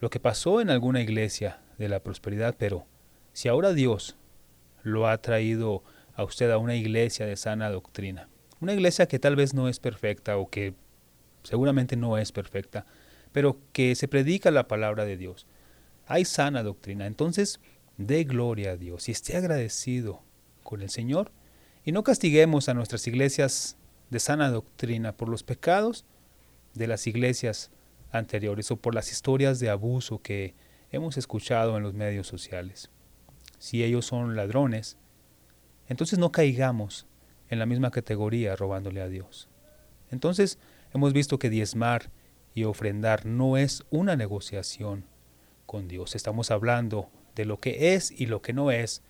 lo 0.00 0.08
que 0.08 0.18
pasó 0.18 0.62
en 0.62 0.70
alguna 0.70 1.02
iglesia 1.02 1.60
de 1.76 1.90
la 1.90 2.00
prosperidad, 2.00 2.54
pero 2.58 2.86
si 3.34 3.48
ahora 3.48 3.74
Dios 3.74 4.16
lo 4.82 5.06
ha 5.06 5.18
traído 5.18 5.84
a 6.14 6.24
usted 6.24 6.50
a 6.50 6.56
una 6.56 6.76
iglesia 6.76 7.26
de 7.26 7.36
sana 7.36 7.68
doctrina, 7.68 8.30
una 8.58 8.72
iglesia 8.72 9.06
que 9.06 9.18
tal 9.18 9.36
vez 9.36 9.52
no 9.52 9.68
es 9.68 9.78
perfecta 9.78 10.38
o 10.38 10.48
que 10.48 10.72
seguramente 11.42 11.94
no 11.94 12.16
es 12.16 12.32
perfecta, 12.32 12.86
pero 13.32 13.58
que 13.74 13.94
se 13.96 14.08
predica 14.08 14.50
la 14.50 14.68
palabra 14.68 15.04
de 15.04 15.18
Dios, 15.18 15.46
hay 16.06 16.24
sana 16.24 16.62
doctrina, 16.62 17.06
entonces 17.06 17.60
dé 17.98 18.24
gloria 18.24 18.72
a 18.72 18.76
Dios 18.78 19.10
y 19.10 19.12
esté 19.12 19.36
agradecido 19.36 20.22
con 20.62 20.80
el 20.80 20.88
Señor 20.88 21.32
y 21.84 21.92
no 21.92 22.02
castiguemos 22.02 22.70
a 22.70 22.74
nuestras 22.74 23.06
iglesias 23.06 23.76
de 24.10 24.20
sana 24.20 24.50
doctrina 24.50 25.16
por 25.16 25.28
los 25.28 25.42
pecados 25.42 26.04
de 26.74 26.86
las 26.86 27.06
iglesias 27.06 27.70
anteriores 28.12 28.70
o 28.70 28.76
por 28.76 28.94
las 28.94 29.10
historias 29.10 29.58
de 29.58 29.70
abuso 29.70 30.20
que 30.22 30.54
hemos 30.90 31.16
escuchado 31.16 31.76
en 31.76 31.82
los 31.82 31.94
medios 31.94 32.26
sociales. 32.26 32.90
Si 33.58 33.82
ellos 33.82 34.06
son 34.06 34.36
ladrones, 34.36 34.96
entonces 35.88 36.18
no 36.18 36.32
caigamos 36.32 37.06
en 37.48 37.58
la 37.58 37.66
misma 37.66 37.90
categoría 37.90 38.56
robándole 38.56 39.00
a 39.00 39.08
Dios. 39.08 39.48
Entonces 40.10 40.58
hemos 40.92 41.12
visto 41.12 41.38
que 41.38 41.50
diezmar 41.50 42.10
y 42.54 42.64
ofrendar 42.64 43.26
no 43.26 43.56
es 43.56 43.84
una 43.90 44.16
negociación 44.16 45.04
con 45.66 45.88
Dios. 45.88 46.14
Estamos 46.14 46.50
hablando 46.50 47.10
de 47.34 47.44
lo 47.44 47.60
que 47.60 47.94
es 47.94 48.10
y 48.10 48.26
lo 48.26 48.40
que 48.40 48.52
no 48.52 48.70
es, 48.70 49.02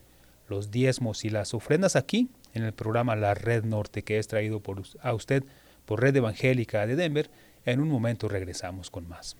los 0.49 0.71
diezmos 0.71 1.25
y 1.25 1.31
las 1.31 1.55
ofrendas 1.55 1.97
aquí 1.97 2.29
en 2.57 2.65
el 2.65 2.73
programa 2.73 3.17
La 3.17 3.35
Red 3.35 3.65
Norte 3.65 4.03
que 4.03 4.19
es 4.19 4.29
traído 4.29 4.61
por, 4.61 4.83
a 5.01 5.15
usted 5.15 5.45
por 5.85 6.01
Red 6.01 6.17
Evangélica 6.17 6.87
de 6.87 6.97
Denver. 6.97 7.31
En 7.65 7.81
un 7.81 7.89
momento 7.89 8.29
regresamos 8.29 8.91
con 8.91 9.09
más. 9.09 9.37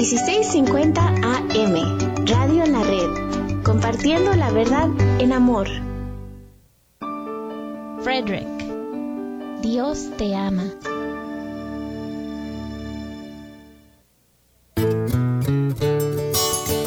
AM, 0.00 1.74
Radio 2.24 2.64
en 2.64 2.72
la 2.72 2.82
Red, 2.82 3.62
compartiendo 3.62 4.32
la 4.32 4.50
verdad 4.50 4.88
en 5.18 5.30
amor. 5.30 5.68
Frederick, 8.02 8.48
Dios 9.60 10.06
te 10.16 10.34
ama. 10.34 10.64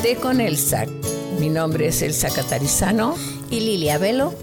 Té 0.01 0.15
con 0.19 0.41
Elsa. 0.41 0.85
Mi 1.39 1.49
nombre 1.49 1.89
es 1.89 2.01
Elsa 2.01 2.29
Catarizano 2.33 3.13
y 3.51 3.59
Lilia 3.59 3.99
Velo. 3.99 4.33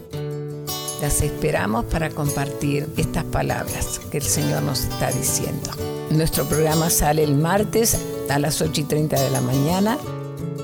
Las 1.03 1.23
esperamos 1.23 1.87
para 1.87 2.11
compartir 2.11 2.89
estas 2.97 3.25
palabras 3.25 4.01
que 4.13 4.19
el 4.19 4.25
Señor 4.25 4.63
nos 4.63 4.85
está 4.85 5.11
diciendo. 5.11 5.71
Nuestro 6.11 6.45
programa 6.45 6.89
sale 6.89 7.25
el 7.25 7.35
martes 7.35 7.97
a 8.31 8.39
las 8.39 8.61
8 8.61 8.81
y 8.81 8.85
30 8.85 9.21
de 9.21 9.31
la 9.31 9.41
mañana 9.41 9.99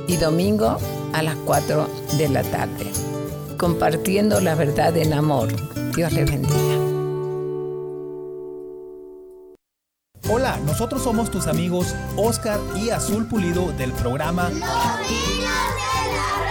y 0.06 0.16
domingo 0.16 0.78
a 1.12 1.22
las 1.22 1.36
4 1.44 1.88
de 2.16 2.28
la 2.28 2.42
tarde. 2.42 2.90
Compartiendo 3.58 4.40
la 4.40 4.54
verdad 4.54 4.96
en 4.96 5.12
amor. 5.12 5.48
Dios 5.94 6.12
les 6.12 6.30
bendiga. 6.30 6.76
Hola, 10.28 10.58
nosotros 10.66 11.02
somos 11.02 11.30
tus 11.30 11.46
amigos 11.46 11.94
Oscar 12.16 12.58
y 12.76 12.90
Azul 12.90 13.26
Pulido 13.28 13.72
del 13.72 13.92
programa 13.92 14.50
Los 14.50 14.60
Niños 14.60 15.56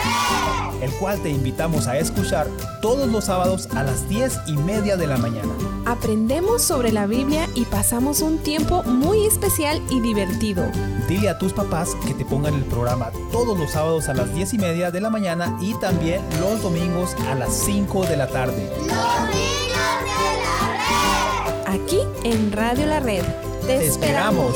de 0.04 0.65
el 0.86 0.92
cual 0.94 1.20
te 1.22 1.30
invitamos 1.30 1.88
a 1.88 1.98
escuchar 1.98 2.48
todos 2.80 3.10
los 3.10 3.26
sábados 3.26 3.68
a 3.76 3.84
las 3.84 4.08
10 4.08 4.42
y 4.48 4.54
media 4.54 4.96
de 4.98 5.08
la 5.08 5.18
mañana. 5.18 5.52
Aprendemos 5.86 6.62
sobre 6.62 6.92
la 6.92 7.08
Biblia 7.08 7.50
y 7.56 7.66
pasamos 7.66 8.22
un 8.22 8.38
tiempo 8.38 8.84
muy 8.84 9.26
especial 9.26 9.82
y 9.90 10.00
divertido. 10.00 10.64
Dile 11.08 11.30
a 11.30 11.40
tus 11.40 11.54
papás 11.54 11.96
que 12.06 12.14
te 12.14 12.24
pongan 12.24 12.54
el 12.54 12.64
programa 12.66 13.12
todos 13.32 13.58
los 13.58 13.72
sábados 13.72 14.08
a 14.10 14.14
las 14.14 14.34
10 14.34 14.54
y 14.54 14.58
media 14.60 14.92
de 14.92 15.02
la 15.02 15.10
mañana 15.10 15.58
y 15.60 15.74
también 15.80 16.22
los 16.40 16.62
domingos 16.62 17.16
a 17.28 17.36
las 17.36 17.52
5 17.66 18.06
de 18.06 18.18
la 18.18 18.28
tarde. 18.28 18.70
Los 18.78 18.88
niños 18.88 19.96
de 20.06 20.32
la 20.44 21.74
red. 21.74 21.82
Aquí 21.82 22.00
en 22.24 22.52
Radio 22.52 22.86
La 22.86 23.00
Red. 23.00 23.24
Te, 23.66 23.88
esperamos. 23.88 24.56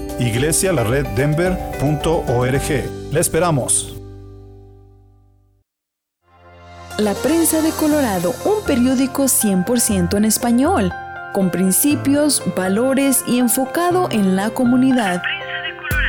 iglesialareddenver.org. 0.21 3.11
Le 3.11 3.19
esperamos. 3.19 3.95
La 6.97 7.13
Prensa 7.15 7.61
de 7.61 7.71
Colorado, 7.71 8.35
un 8.45 8.63
periódico 8.65 9.23
100% 9.23 10.15
en 10.17 10.25
español, 10.25 10.93
con 11.33 11.49
principios, 11.49 12.43
valores 12.55 13.23
y 13.27 13.39
enfocado 13.39 14.07
en 14.11 14.35
la 14.35 14.51
comunidad. 14.51 15.23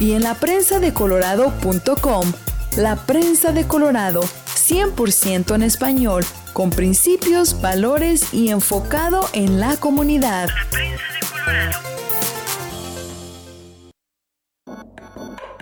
Y 0.00 0.12
en 0.12 0.22
la 0.22 0.34
prensa 0.34 0.80
de 0.80 0.92
colorado.com. 0.92 2.32
La 2.76 2.96
prensa 2.96 3.52
de 3.52 3.66
Colorado, 3.66 4.20
100% 4.62 5.56
en 5.56 5.62
español 5.62 6.24
con 6.52 6.70
principios, 6.70 7.60
valores 7.60 8.32
y 8.32 8.50
enfocado 8.50 9.28
en 9.32 9.58
la 9.58 9.76
comunidad. 9.76 10.48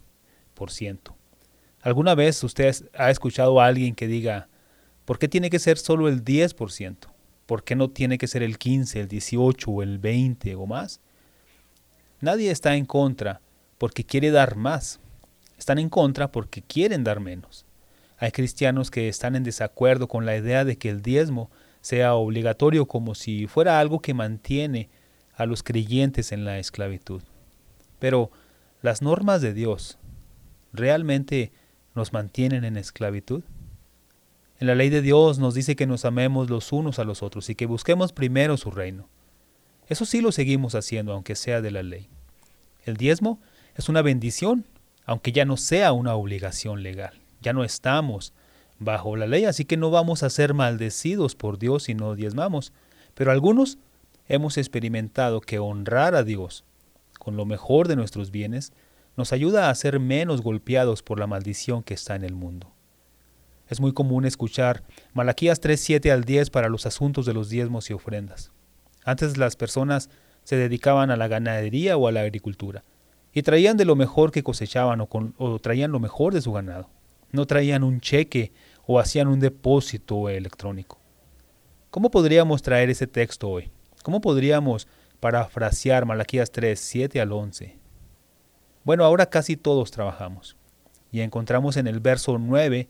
¿Alguna 1.81 2.15
vez 2.15 2.43
usted 2.43 2.75
ha 2.95 3.11
escuchado 3.11 3.61
a 3.61 3.67
alguien 3.67 3.93
que 3.93 4.07
diga, 4.07 4.49
¿por 5.05 5.19
qué 5.19 5.27
tiene 5.27 5.51
que 5.51 5.59
ser 5.59 5.77
solo 5.77 6.07
el 6.07 6.25
10%? 6.25 6.97
¿Por 7.45 7.63
qué 7.63 7.75
no 7.75 7.91
tiene 7.91 8.17
que 8.17 8.27
ser 8.27 8.41
el 8.41 8.57
15, 8.57 9.01
el 9.01 9.07
18 9.07 9.69
o 9.69 9.83
el 9.83 9.99
20 9.99 10.55
o 10.55 10.65
más? 10.65 10.99
Nadie 12.21 12.49
está 12.49 12.75
en 12.75 12.85
contra 12.85 13.39
porque 13.77 14.03
quiere 14.03 14.31
dar 14.31 14.55
más. 14.55 14.99
Están 15.59 15.77
en 15.77 15.89
contra 15.89 16.31
porque 16.31 16.63
quieren 16.63 17.03
dar 17.03 17.19
menos. 17.19 17.67
Hay 18.23 18.31
cristianos 18.31 18.89
que 18.89 19.09
están 19.09 19.35
en 19.35 19.43
desacuerdo 19.43 20.07
con 20.07 20.25
la 20.25 20.37
idea 20.37 20.63
de 20.63 20.77
que 20.77 20.87
el 20.87 21.01
diezmo 21.01 21.51
sea 21.81 22.13
obligatorio 22.13 22.85
como 22.85 23.15
si 23.15 23.47
fuera 23.47 23.81
algo 23.81 23.99
que 23.99 24.13
mantiene 24.13 24.89
a 25.35 25.45
los 25.45 25.61
creyentes 25.61 26.31
en 26.31 26.45
la 26.45 26.57
esclavitud. 26.57 27.21
Pero 27.99 28.31
las 28.81 29.01
normas 29.01 29.41
de 29.41 29.53
Dios 29.53 29.97
realmente 30.71 31.51
nos 31.95 32.13
mantienen 32.13 32.63
en 32.63 32.77
esclavitud? 32.77 33.43
En 34.57 34.67
la 34.67 34.75
ley 34.75 34.89
de 34.89 35.01
Dios 35.01 35.37
nos 35.37 35.53
dice 35.53 35.75
que 35.75 35.85
nos 35.85 36.05
amemos 36.05 36.49
los 36.49 36.71
unos 36.71 36.99
a 36.99 37.03
los 37.03 37.23
otros 37.23 37.49
y 37.49 37.55
que 37.55 37.65
busquemos 37.65 38.13
primero 38.13 38.55
su 38.55 38.71
reino. 38.71 39.09
Eso 39.89 40.05
sí 40.05 40.21
lo 40.21 40.31
seguimos 40.31 40.75
haciendo, 40.75 41.11
aunque 41.11 41.35
sea 41.35 41.59
de 41.59 41.71
la 41.71 41.83
ley. 41.83 42.07
El 42.85 42.95
diezmo 42.95 43.41
es 43.75 43.89
una 43.89 44.01
bendición, 44.01 44.63
aunque 45.05 45.33
ya 45.33 45.43
no 45.43 45.57
sea 45.57 45.91
una 45.91 46.15
obligación 46.15 46.83
legal. 46.83 47.22
Ya 47.43 47.53
no 47.53 47.63
estamos 47.63 48.33
bajo 48.79 49.15
la 49.15 49.27
ley, 49.27 49.45
así 49.45 49.65
que 49.65 49.77
no 49.77 49.91
vamos 49.91 50.23
a 50.23 50.29
ser 50.29 50.55
maldecidos 50.55 51.35
por 51.35 51.59
Dios 51.59 51.83
si 51.83 51.93
no 51.93 52.15
diezmamos. 52.15 52.73
Pero 53.13 53.31
algunos 53.31 53.77
hemos 54.27 54.57
experimentado 54.57 55.41
que 55.41 55.59
honrar 55.59 56.15
a 56.15 56.23
Dios 56.23 56.65
con 57.19 57.37
lo 57.37 57.45
mejor 57.45 57.87
de 57.87 57.95
nuestros 57.95 58.31
bienes 58.31 58.73
nos 59.15 59.31
ayuda 59.31 59.69
a 59.69 59.75
ser 59.75 59.99
menos 59.99 60.41
golpeados 60.41 61.03
por 61.03 61.19
la 61.19 61.27
maldición 61.27 61.83
que 61.83 61.93
está 61.93 62.15
en 62.15 62.23
el 62.23 62.33
mundo. 62.33 62.73
Es 63.69 63.79
muy 63.79 63.93
común 63.93 64.25
escuchar 64.25 64.83
Malaquías 65.13 65.59
3, 65.59 65.79
7 65.79 66.11
al 66.11 66.25
10 66.25 66.49
para 66.49 66.69
los 66.69 66.85
asuntos 66.85 67.25
de 67.25 67.33
los 67.33 67.49
diezmos 67.49 67.89
y 67.89 67.93
ofrendas. 67.93 68.51
Antes 69.05 69.37
las 69.37 69.55
personas 69.55 70.09
se 70.43 70.57
dedicaban 70.57 71.11
a 71.11 71.15
la 71.15 71.27
ganadería 71.27 71.95
o 71.95 72.07
a 72.07 72.11
la 72.11 72.21
agricultura 72.21 72.83
y 73.33 73.41
traían 73.43 73.77
de 73.77 73.85
lo 73.85 73.95
mejor 73.95 74.31
que 74.31 74.43
cosechaban 74.43 75.01
o, 75.01 75.07
o 75.37 75.59
traían 75.59 75.91
lo 75.91 75.99
mejor 75.99 76.33
de 76.33 76.41
su 76.41 76.51
ganado. 76.51 76.89
No 77.33 77.45
traían 77.45 77.83
un 77.83 77.99
cheque 77.99 78.53
o 78.85 78.99
hacían 78.99 79.27
un 79.27 79.39
depósito 79.39 80.29
electrónico. 80.29 80.99
¿Cómo 81.89 82.09
podríamos 82.09 82.61
traer 82.61 82.89
ese 82.89 83.07
texto 83.07 83.49
hoy? 83.49 83.71
¿Cómo 84.03 84.21
podríamos 84.21 84.87
parafrasear 85.19 86.05
Malaquías 86.05 86.51
3, 86.51 86.79
7 86.79 87.19
al 87.19 87.31
11? 87.31 87.77
Bueno, 88.83 89.03
ahora 89.03 89.25
casi 89.25 89.57
todos 89.57 89.91
trabajamos 89.91 90.55
y 91.11 91.21
encontramos 91.21 91.75
en 91.77 91.87
el 91.87 91.99
verso 91.99 92.37
9 92.37 92.87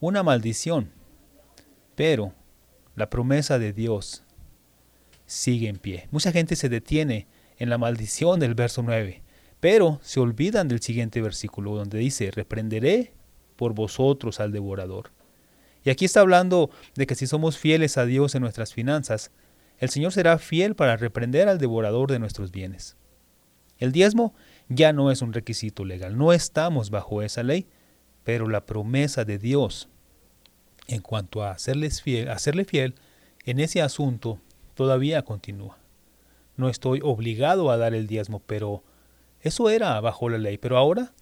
una 0.00 0.22
maldición. 0.22 0.90
Pero 1.94 2.32
la 2.94 3.10
promesa 3.10 3.58
de 3.58 3.72
Dios 3.72 4.24
sigue 5.26 5.68
en 5.68 5.76
pie. 5.76 6.08
Mucha 6.10 6.32
gente 6.32 6.56
se 6.56 6.68
detiene 6.68 7.26
en 7.58 7.68
la 7.68 7.78
maldición 7.78 8.40
del 8.40 8.54
verso 8.54 8.82
9, 8.82 9.22
pero 9.60 10.00
se 10.02 10.18
olvidan 10.20 10.68
del 10.68 10.80
siguiente 10.80 11.20
versículo 11.20 11.76
donde 11.76 11.98
dice, 11.98 12.30
reprenderé 12.30 13.12
por 13.62 13.74
vosotros 13.74 14.40
al 14.40 14.50
devorador. 14.50 15.12
Y 15.84 15.90
aquí 15.90 16.04
está 16.04 16.18
hablando 16.18 16.68
de 16.96 17.06
que 17.06 17.14
si 17.14 17.28
somos 17.28 17.58
fieles 17.58 17.96
a 17.96 18.06
Dios 18.06 18.34
en 18.34 18.42
nuestras 18.42 18.74
finanzas, 18.74 19.30
el 19.78 19.88
Señor 19.88 20.10
será 20.10 20.38
fiel 20.38 20.74
para 20.74 20.96
reprender 20.96 21.48
al 21.48 21.58
devorador 21.58 22.10
de 22.10 22.18
nuestros 22.18 22.50
bienes. 22.50 22.96
El 23.78 23.92
diezmo 23.92 24.34
ya 24.68 24.92
no 24.92 25.12
es 25.12 25.22
un 25.22 25.32
requisito 25.32 25.84
legal, 25.84 26.18
no 26.18 26.32
estamos 26.32 26.90
bajo 26.90 27.22
esa 27.22 27.44
ley, 27.44 27.68
pero 28.24 28.48
la 28.48 28.66
promesa 28.66 29.24
de 29.24 29.38
Dios 29.38 29.88
en 30.88 31.00
cuanto 31.00 31.44
a 31.44 31.52
hacerles 31.52 32.02
fiel, 32.02 32.30
hacerle 32.30 32.64
fiel 32.64 32.96
en 33.44 33.60
ese 33.60 33.80
asunto 33.80 34.40
todavía 34.74 35.22
continúa. 35.22 35.78
No 36.56 36.68
estoy 36.68 36.98
obligado 37.04 37.70
a 37.70 37.76
dar 37.76 37.94
el 37.94 38.08
diezmo, 38.08 38.42
pero 38.44 38.82
eso 39.40 39.70
era 39.70 40.00
bajo 40.00 40.28
la 40.28 40.38
ley, 40.38 40.58
pero 40.58 40.78
ahora, 40.78 41.12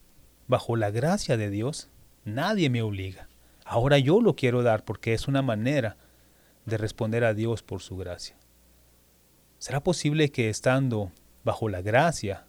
bajo 0.49 0.75
la 0.75 0.91
gracia 0.91 1.37
de 1.37 1.51
Dios, 1.51 1.91
nadie 2.35 2.71
me 2.71 2.83
obliga. 2.83 3.29
Ahora 3.65 3.99
yo 3.99 4.21
lo 4.21 4.35
quiero 4.35 4.63
dar 4.63 4.85
porque 4.85 5.15
es 5.15 5.29
una 5.29 5.43
manera 5.43 5.97
de 6.67 6.77
responder 6.77 7.25
a 7.25 7.35
Dios 7.35 7.63
por 7.63 7.83
su 7.83 7.97
gracia. 7.97 8.37
¿Será 9.59 9.83
posible 9.83 10.31
que 10.31 10.49
estando 10.49 11.13
bajo 11.45 11.69
la 11.69 11.83
gracia 11.83 12.47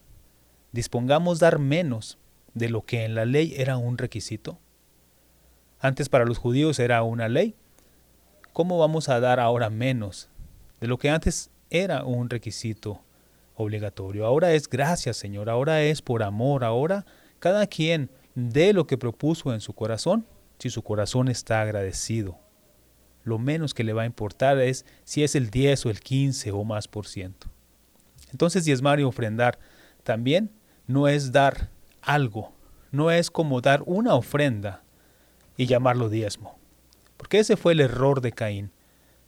dispongamos 0.71 1.39
dar 1.39 1.59
menos 1.59 2.17
de 2.53 2.69
lo 2.69 2.85
que 2.85 3.03
en 3.03 3.15
la 3.15 3.25
ley 3.25 3.53
era 3.57 3.77
un 3.77 3.97
requisito? 3.97 4.59
Antes 5.79 6.09
para 6.09 6.25
los 6.25 6.37
judíos 6.37 6.79
era 6.79 7.03
una 7.03 7.27
ley. 7.27 7.55
¿Cómo 8.53 8.77
vamos 8.77 9.09
a 9.09 9.19
dar 9.19 9.39
ahora 9.39 9.69
menos 9.69 10.29
de 10.79 10.87
lo 10.87 10.97
que 10.97 11.09
antes 11.09 11.49
era 11.69 12.05
un 12.05 12.29
requisito 12.29 13.01
obligatorio? 13.55 14.25
Ahora 14.25 14.53
es 14.53 14.69
gracias, 14.69 15.17
Señor. 15.17 15.49
Ahora 15.49 15.81
es 15.81 16.01
por 16.01 16.23
amor. 16.23 16.63
Ahora 16.63 17.05
cada 17.39 17.65
quien 17.67 18.11
dé 18.35 18.73
lo 18.73 18.87
que 18.87 18.97
propuso 18.97 19.53
en 19.53 19.61
su 19.61 19.73
corazón 19.73 20.25
si 20.59 20.69
su 20.69 20.83
corazón 20.83 21.27
está 21.27 21.61
agradecido. 21.61 22.37
Lo 23.23 23.39
menos 23.39 23.73
que 23.73 23.83
le 23.83 23.93
va 23.93 24.03
a 24.03 24.07
importar 24.07 24.59
es 24.59 24.85
si 25.03 25.23
es 25.23 25.35
el 25.35 25.49
10 25.49 25.87
o 25.87 25.89
el 25.89 25.99
15 25.99 26.51
o 26.51 26.63
más 26.63 26.87
por 26.87 27.07
ciento. 27.07 27.47
Entonces 28.31 28.63
diezmar 28.63 28.99
y 28.99 29.03
ofrendar 29.03 29.59
también 30.03 30.51
no 30.87 31.07
es 31.07 31.31
dar 31.31 31.69
algo, 32.01 32.53
no 32.91 33.11
es 33.11 33.31
como 33.31 33.61
dar 33.61 33.83
una 33.85 34.13
ofrenda 34.13 34.83
y 35.57 35.65
llamarlo 35.65 36.09
diezmo. 36.09 36.57
Porque 37.17 37.39
ese 37.39 37.57
fue 37.57 37.73
el 37.73 37.81
error 37.81 38.21
de 38.21 38.31
Caín. 38.31 38.71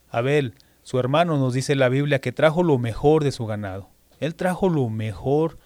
Abel, 0.10 0.56
su 0.84 1.00
hermano, 1.00 1.38
nos 1.38 1.54
dice 1.54 1.76
la 1.76 1.90
Biblia 1.90 2.22
que 2.22 2.32
trajo 2.32 2.64
lo 2.64 2.78
mejor 2.78 3.24
de 3.24 3.32
su 3.32 3.46
ganado. 3.46 3.90
Él 4.20 4.36
trajo 4.36 4.70
lo 4.70 4.90
mejor 4.90 5.58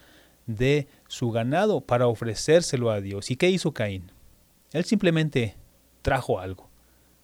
de 0.48 0.88
su 1.08 1.30
ganado 1.32 1.82
para 1.82 2.08
ofrecérselo 2.08 2.90
a 2.90 3.02
Dios. 3.02 3.30
¿Y 3.30 3.36
qué 3.36 3.50
hizo 3.50 3.74
Caín? 3.74 4.12
Él 4.72 4.86
simplemente 4.86 5.56
trajo 6.02 6.40
algo. 6.40 6.70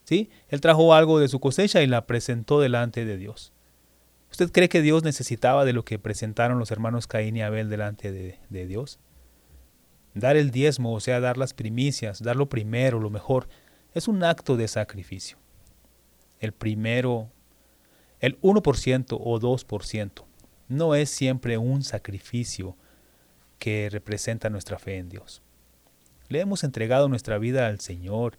¿Sí? 0.04 0.30
Él 0.50 0.60
trajo 0.60 0.94
algo 0.94 1.20
de 1.20 1.30
su 1.30 1.40
cosecha 1.40 1.82
y 1.82 1.88
la 1.88 2.06
presentó 2.06 2.60
delante 2.60 3.06
de 3.06 3.18
Dios. 3.18 3.54
¿Usted 4.30 4.52
cree 4.52 4.68
que 4.68 4.82
Dios 4.82 5.04
necesitaba 5.04 5.64
de 5.64 5.74
lo 5.74 5.86
que 5.86 6.00
presentaron 6.00 6.60
los 6.60 6.72
hermanos 6.72 7.08
Caín 7.08 7.38
y 7.38 7.42
Abel 7.42 7.70
delante 7.70 8.12
de, 8.12 8.40
de 8.50 8.68
Dios? 8.68 9.00
Dar 10.14 10.36
el 10.36 10.52
diezmo, 10.52 10.94
o 10.94 11.00
sea, 11.00 11.20
dar 11.20 11.38
las 11.38 11.54
primicias, 11.54 12.22
dar 12.22 12.36
lo 12.36 12.50
primero, 12.50 13.00
lo 13.00 13.10
mejor, 13.10 13.48
es 13.94 14.08
un 14.08 14.24
acto 14.24 14.58
de 14.58 14.68
sacrificio. 14.68 15.38
El 16.40 16.52
primero, 16.52 17.30
el 18.20 18.40
1% 18.42 19.18
o 19.20 19.40
2%, 19.40 20.26
no 20.68 20.96
es 20.96 21.10
siempre 21.10 21.58
un 21.58 21.84
sacrificio 21.84 22.76
que 23.64 23.88
representa 23.90 24.50
nuestra 24.50 24.78
fe 24.78 24.98
en 24.98 25.08
Dios. 25.08 25.42
Le 26.28 26.42
hemos 26.42 26.66
entregado 26.66 27.08
nuestra 27.08 27.38
vida 27.38 27.68
al 27.68 27.80
Señor 27.80 28.38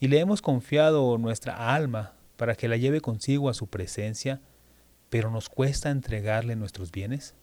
y 0.00 0.08
le 0.08 0.18
hemos 0.18 0.42
confiado 0.42 1.16
nuestra 1.16 1.72
alma 1.76 2.14
para 2.36 2.56
que 2.56 2.66
la 2.66 2.76
lleve 2.76 3.00
consigo 3.00 3.48
a 3.48 3.54
su 3.54 3.68
presencia, 3.68 4.40
pero 5.10 5.30
nos 5.30 5.48
cuesta 5.48 5.90
entregarle 5.90 6.56
nuestros 6.56 6.90
bienes. 6.90 7.36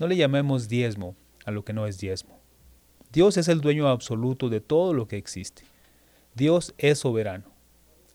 No 0.00 0.08
le 0.08 0.16
llamemos 0.16 0.68
diezmo 0.68 1.14
a 1.44 1.52
lo 1.52 1.64
que 1.64 1.72
no 1.72 1.86
es 1.86 1.98
diezmo. 1.98 2.36
Dios 3.12 3.36
es 3.36 3.46
el 3.46 3.60
dueño 3.60 3.86
absoluto 3.86 4.48
de 4.48 4.60
todo 4.60 4.94
lo 4.94 5.06
que 5.06 5.18
existe. 5.18 5.62
Dios 6.34 6.74
es 6.78 6.98
soberano. 6.98 7.44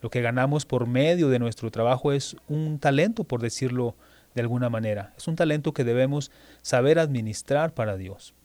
Lo 0.01 0.09
que 0.09 0.21
ganamos 0.21 0.65
por 0.65 0.87
medio 0.87 1.29
de 1.29 1.39
nuestro 1.39 1.71
trabajo 1.71 2.11
es 2.11 2.35
un 2.49 2.79
talento, 2.79 3.23
por 3.23 3.41
decirlo 3.41 3.95
de 4.37 4.41
alguna 4.41 4.69
manera. 4.69 5.13
Es 5.17 5.27
un 5.27 5.35
talento 5.35 5.73
que 5.73 5.83
debemos 5.83 6.31
saber 6.61 6.99
administrar 6.99 7.73
para 7.73 7.97
Dios. 7.97 8.35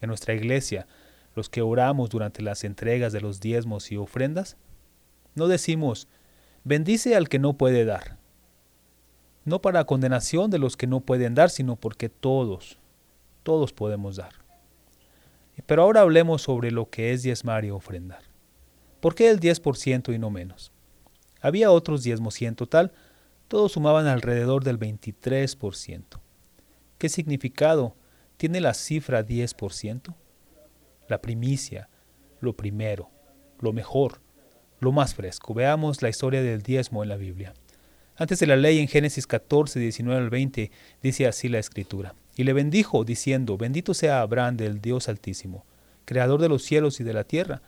En 0.00 0.08
nuestra 0.08 0.34
iglesia, 0.34 0.88
los 1.36 1.48
que 1.48 1.62
oramos 1.62 2.10
durante 2.10 2.42
las 2.42 2.64
entregas 2.64 3.12
de 3.12 3.20
los 3.20 3.38
diezmos 3.38 3.92
y 3.92 3.96
ofrendas, 3.96 4.56
no 5.36 5.46
decimos, 5.46 6.08
bendice 6.64 7.14
al 7.14 7.28
que 7.28 7.38
no 7.38 7.52
puede 7.54 7.84
dar. 7.84 8.18
No 9.44 9.62
para 9.62 9.84
condenación 9.84 10.50
de 10.50 10.58
los 10.58 10.76
que 10.76 10.88
no 10.88 11.00
pueden 11.00 11.36
dar, 11.36 11.50
sino 11.50 11.76
porque 11.76 12.08
todos, 12.08 12.80
todos 13.44 13.72
podemos 13.72 14.16
dar. 14.16 14.32
Pero 15.66 15.82
ahora 15.82 16.00
hablemos 16.00 16.42
sobre 16.42 16.72
lo 16.72 16.90
que 16.90 17.12
es 17.12 17.22
diezmar 17.22 17.64
y 17.64 17.70
ofrendar. 17.70 18.22
¿Por 19.00 19.14
qué 19.14 19.30
el 19.30 19.38
10% 19.38 20.12
y 20.12 20.18
no 20.18 20.30
menos? 20.30 20.72
Había 21.40 21.70
otros 21.70 22.02
diezmos 22.02 22.42
y 22.42 22.46
en 22.46 22.56
total 22.56 22.92
todos 23.52 23.72
sumaban 23.72 24.06
alrededor 24.06 24.64
del 24.64 24.78
23%. 24.78 26.04
¿Qué 26.96 27.10
significado 27.10 27.94
tiene 28.38 28.62
la 28.62 28.72
cifra 28.72 29.26
10%? 29.26 30.14
La 31.06 31.20
primicia, 31.20 31.90
lo 32.40 32.56
primero, 32.56 33.10
lo 33.60 33.74
mejor, 33.74 34.22
lo 34.80 34.90
más 34.90 35.14
fresco. 35.14 35.52
Veamos 35.52 36.00
la 36.00 36.08
historia 36.08 36.40
del 36.40 36.62
diezmo 36.62 37.02
en 37.02 37.10
la 37.10 37.18
Biblia. 37.18 37.52
Antes 38.16 38.38
de 38.38 38.46
la 38.46 38.56
ley 38.56 38.78
en 38.78 38.88
Génesis 38.88 39.26
14, 39.26 39.78
19 39.78 40.18
al 40.18 40.30
20, 40.30 40.70
dice 41.02 41.26
así 41.26 41.50
la 41.50 41.58
escritura. 41.58 42.14
Y 42.34 42.44
le 42.44 42.54
bendijo, 42.54 43.04
diciendo, 43.04 43.58
bendito 43.58 43.92
sea 43.92 44.22
Abraham 44.22 44.56
del 44.56 44.80
Dios 44.80 45.10
Altísimo, 45.10 45.66
creador 46.06 46.40
de 46.40 46.48
los 46.48 46.62
cielos 46.62 47.00
y 47.00 47.04
de 47.04 47.12
la 47.12 47.24
tierra, 47.24 47.60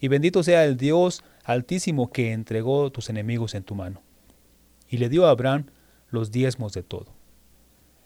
y 0.00 0.08
bendito 0.08 0.42
sea 0.42 0.66
el 0.66 0.76
Dios 0.76 1.24
Altísimo 1.44 2.12
que 2.12 2.32
entregó 2.32 2.92
tus 2.92 3.08
enemigos 3.08 3.54
en 3.54 3.62
tu 3.62 3.74
mano. 3.74 4.02
Y 4.90 4.98
le 4.98 5.08
dio 5.08 5.26
a 5.26 5.30
Abraham 5.30 5.66
los 6.10 6.30
diezmos 6.30 6.74
de 6.74 6.82
todo. 6.82 7.14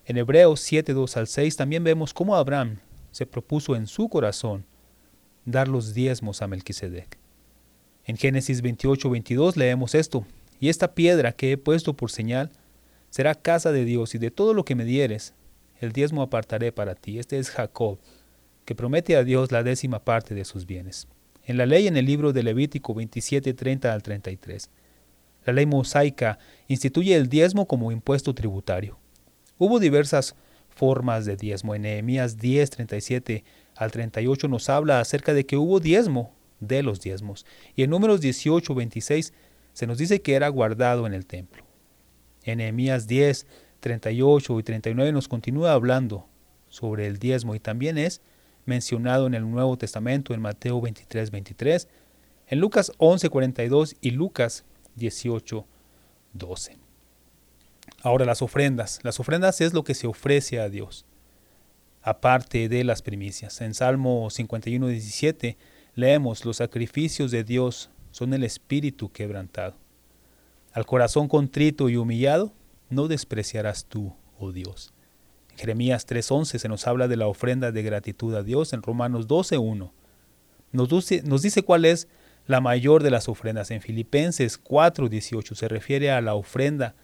En 0.04 0.18
Hebreos 0.18 0.60
7, 0.60 0.92
2 0.92 1.16
al 1.16 1.26
6 1.26 1.56
también 1.56 1.82
vemos 1.82 2.12
cómo 2.12 2.36
Abraham 2.36 2.78
se 3.10 3.24
propuso 3.26 3.74
en 3.74 3.86
su 3.86 4.08
corazón 4.08 4.66
dar 5.46 5.66
los 5.66 5.94
diezmos 5.94 6.42
a 6.42 6.46
Melquisedec. 6.46 7.18
En 8.04 8.16
Génesis 8.18 8.60
28, 8.60 9.08
22 9.08 9.56
leemos 9.56 9.94
esto, 9.94 10.26
y 10.60 10.68
esta 10.68 10.94
piedra 10.94 11.32
que 11.32 11.52
he 11.52 11.56
puesto 11.56 11.94
por 11.94 12.10
señal 12.10 12.52
será 13.08 13.34
casa 13.34 13.72
de 13.72 13.86
Dios, 13.86 14.14
y 14.14 14.18
de 14.18 14.30
todo 14.30 14.52
lo 14.52 14.64
que 14.64 14.74
me 14.74 14.84
dieres, 14.84 15.32
el 15.80 15.92
diezmo 15.92 16.20
apartaré 16.20 16.70
para 16.70 16.94
ti. 16.94 17.18
Este 17.18 17.38
es 17.38 17.50
Jacob, 17.50 17.98
que 18.64 18.74
promete 18.74 19.16
a 19.16 19.24
Dios 19.24 19.52
la 19.52 19.62
décima 19.62 20.04
parte 20.04 20.34
de 20.34 20.44
sus 20.44 20.66
bienes. 20.66 21.08
en 21.46 21.58
la 21.58 21.66
ley 21.66 21.86
en 21.86 21.96
el 21.98 22.06
libro 22.06 22.32
de 22.32 22.42
Levítico 22.42 22.94
27, 22.94 23.52
30 23.52 23.92
al 23.92 24.02
33. 24.02 24.70
La 25.44 25.52
ley 25.52 25.66
mosaica 25.66 26.38
instituye 26.68 27.14
el 27.14 27.28
diezmo 27.28 27.66
como 27.66 27.92
impuesto 27.92 28.34
tributario. 28.34 28.98
Hubo 29.58 29.78
diversas 29.78 30.34
formas 30.68 31.24
de 31.24 31.36
diezmo. 31.36 31.74
En 31.74 31.82
Nehemías 31.82 32.38
10, 32.38 32.70
37 32.70 33.44
al 33.76 33.90
38 33.90 34.48
nos 34.48 34.68
habla 34.68 35.00
acerca 35.00 35.34
de 35.34 35.46
que 35.46 35.56
hubo 35.56 35.80
diezmo 35.80 36.34
de 36.60 36.82
los 36.82 37.00
diezmos. 37.00 37.46
Y 37.76 37.82
en 37.82 37.90
números 37.90 38.20
18, 38.20 38.74
26 38.74 39.32
se 39.72 39.86
nos 39.86 39.98
dice 39.98 40.22
que 40.22 40.34
era 40.34 40.48
guardado 40.48 41.06
en 41.06 41.14
el 41.14 41.26
templo. 41.26 41.64
En 42.42 42.58
Nehemías 42.58 43.06
10, 43.06 43.46
38 43.80 44.58
y 44.58 44.62
39 44.62 45.12
nos 45.12 45.28
continúa 45.28 45.72
hablando 45.72 46.28
sobre 46.68 47.06
el 47.06 47.18
diezmo 47.18 47.54
y 47.54 47.60
también 47.60 47.98
es 47.98 48.20
mencionado 48.66 49.26
en 49.26 49.34
el 49.34 49.50
Nuevo 49.50 49.76
Testamento 49.76 50.34
en 50.34 50.40
Mateo 50.40 50.80
23, 50.80 51.30
23, 51.30 51.88
en 52.48 52.60
Lucas 52.60 52.92
11, 52.98 53.28
42 53.28 53.96
y 54.00 54.10
Lucas 54.10 54.64
18, 54.96 55.66
12. 56.32 56.78
Ahora 58.02 58.24
las 58.24 58.42
ofrendas. 58.42 59.00
Las 59.02 59.20
ofrendas 59.20 59.60
es 59.60 59.72
lo 59.72 59.84
que 59.84 59.94
se 59.94 60.06
ofrece 60.06 60.60
a 60.60 60.68
Dios, 60.68 61.06
aparte 62.02 62.68
de 62.68 62.84
las 62.84 63.02
primicias. 63.02 63.60
En 63.60 63.74
Salmo 63.74 64.28
51, 64.30 64.88
17 64.88 65.56
leemos, 65.94 66.44
los 66.44 66.58
sacrificios 66.58 67.30
de 67.30 67.44
Dios 67.44 67.90
son 68.10 68.34
el 68.34 68.44
espíritu 68.44 69.10
quebrantado. 69.10 69.76
Al 70.72 70.86
corazón 70.86 71.28
contrito 71.28 71.88
y 71.88 71.96
humillado, 71.96 72.52
no 72.90 73.08
despreciarás 73.08 73.86
tú, 73.86 74.14
oh 74.38 74.52
Dios. 74.52 74.92
En 75.52 75.58
Jeremías 75.58 76.06
3:11 76.06 76.58
se 76.58 76.68
nos 76.68 76.86
habla 76.86 77.08
de 77.08 77.16
la 77.16 77.28
ofrenda 77.28 77.72
de 77.72 77.82
gratitud 77.82 78.34
a 78.34 78.42
Dios. 78.42 78.72
En 78.72 78.82
Romanos 78.82 79.28
12:1 79.28 79.92
nos, 80.72 81.24
nos 81.24 81.42
dice 81.42 81.62
cuál 81.62 81.84
es 81.84 82.08
la 82.46 82.60
mayor 82.60 83.02
de 83.02 83.10
las 83.10 83.28
ofrendas. 83.28 83.70
En 83.70 83.80
Filipenses 83.80 84.58
4:18 84.58 85.54
se 85.54 85.68
refiere 85.68 86.10
a 86.10 86.20
la 86.20 86.34
ofrenda 86.34 86.94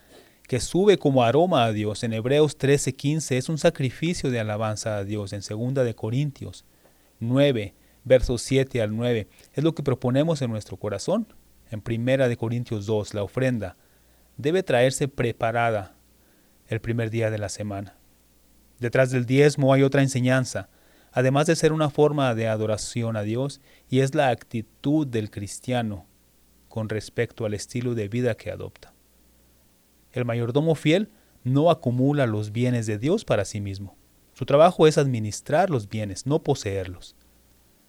que 0.46 0.60
sube 0.60 0.98
como 0.98 1.22
aroma 1.22 1.64
a 1.64 1.72
Dios. 1.72 2.02
En 2.02 2.12
Hebreos 2.12 2.58
13:15 2.58 3.36
es 3.36 3.48
un 3.48 3.58
sacrificio 3.58 4.30
de 4.30 4.40
alabanza 4.40 4.96
a 4.96 5.04
Dios. 5.04 5.32
En 5.32 5.40
2 5.40 5.84
de 5.84 5.94
Corintios 5.94 6.64
9, 7.20 7.74
versos 8.04 8.42
7 8.42 8.82
al 8.82 8.96
9, 8.96 9.28
es 9.52 9.64
lo 9.64 9.74
que 9.74 9.82
proponemos 9.82 10.42
en 10.42 10.50
nuestro 10.50 10.76
corazón. 10.76 11.32
En 11.70 11.82
1 11.82 12.28
de 12.28 12.36
Corintios 12.36 12.86
2, 12.86 13.14
la 13.14 13.22
ofrenda 13.22 13.76
debe 14.36 14.62
traerse 14.62 15.06
preparada 15.06 15.94
el 16.66 16.80
primer 16.80 17.10
día 17.10 17.30
de 17.30 17.38
la 17.38 17.48
semana. 17.48 17.96
Detrás 18.78 19.10
del 19.10 19.26
diezmo 19.26 19.72
hay 19.74 19.82
otra 19.82 20.02
enseñanza, 20.02 20.68
además 21.12 21.46
de 21.46 21.56
ser 21.56 21.72
una 21.72 21.90
forma 21.90 22.34
de 22.34 22.48
adoración 22.48 23.16
a 23.16 23.22
Dios, 23.22 23.60
y 23.88 24.00
es 24.00 24.14
la 24.14 24.28
actitud 24.28 25.06
del 25.06 25.30
cristiano 25.30 26.06
con 26.68 26.88
respecto 26.88 27.44
al 27.44 27.54
estilo 27.54 27.94
de 27.94 28.08
vida 28.08 28.36
que 28.36 28.50
adopta. 28.50 28.94
El 30.12 30.24
mayordomo 30.24 30.74
fiel 30.74 31.10
no 31.44 31.70
acumula 31.70 32.26
los 32.26 32.52
bienes 32.52 32.86
de 32.86 32.98
Dios 32.98 33.24
para 33.24 33.44
sí 33.44 33.60
mismo. 33.60 33.96
Su 34.34 34.46
trabajo 34.46 34.86
es 34.86 34.98
administrar 34.98 35.70
los 35.70 35.88
bienes, 35.88 36.26
no 36.26 36.42
poseerlos. 36.42 37.16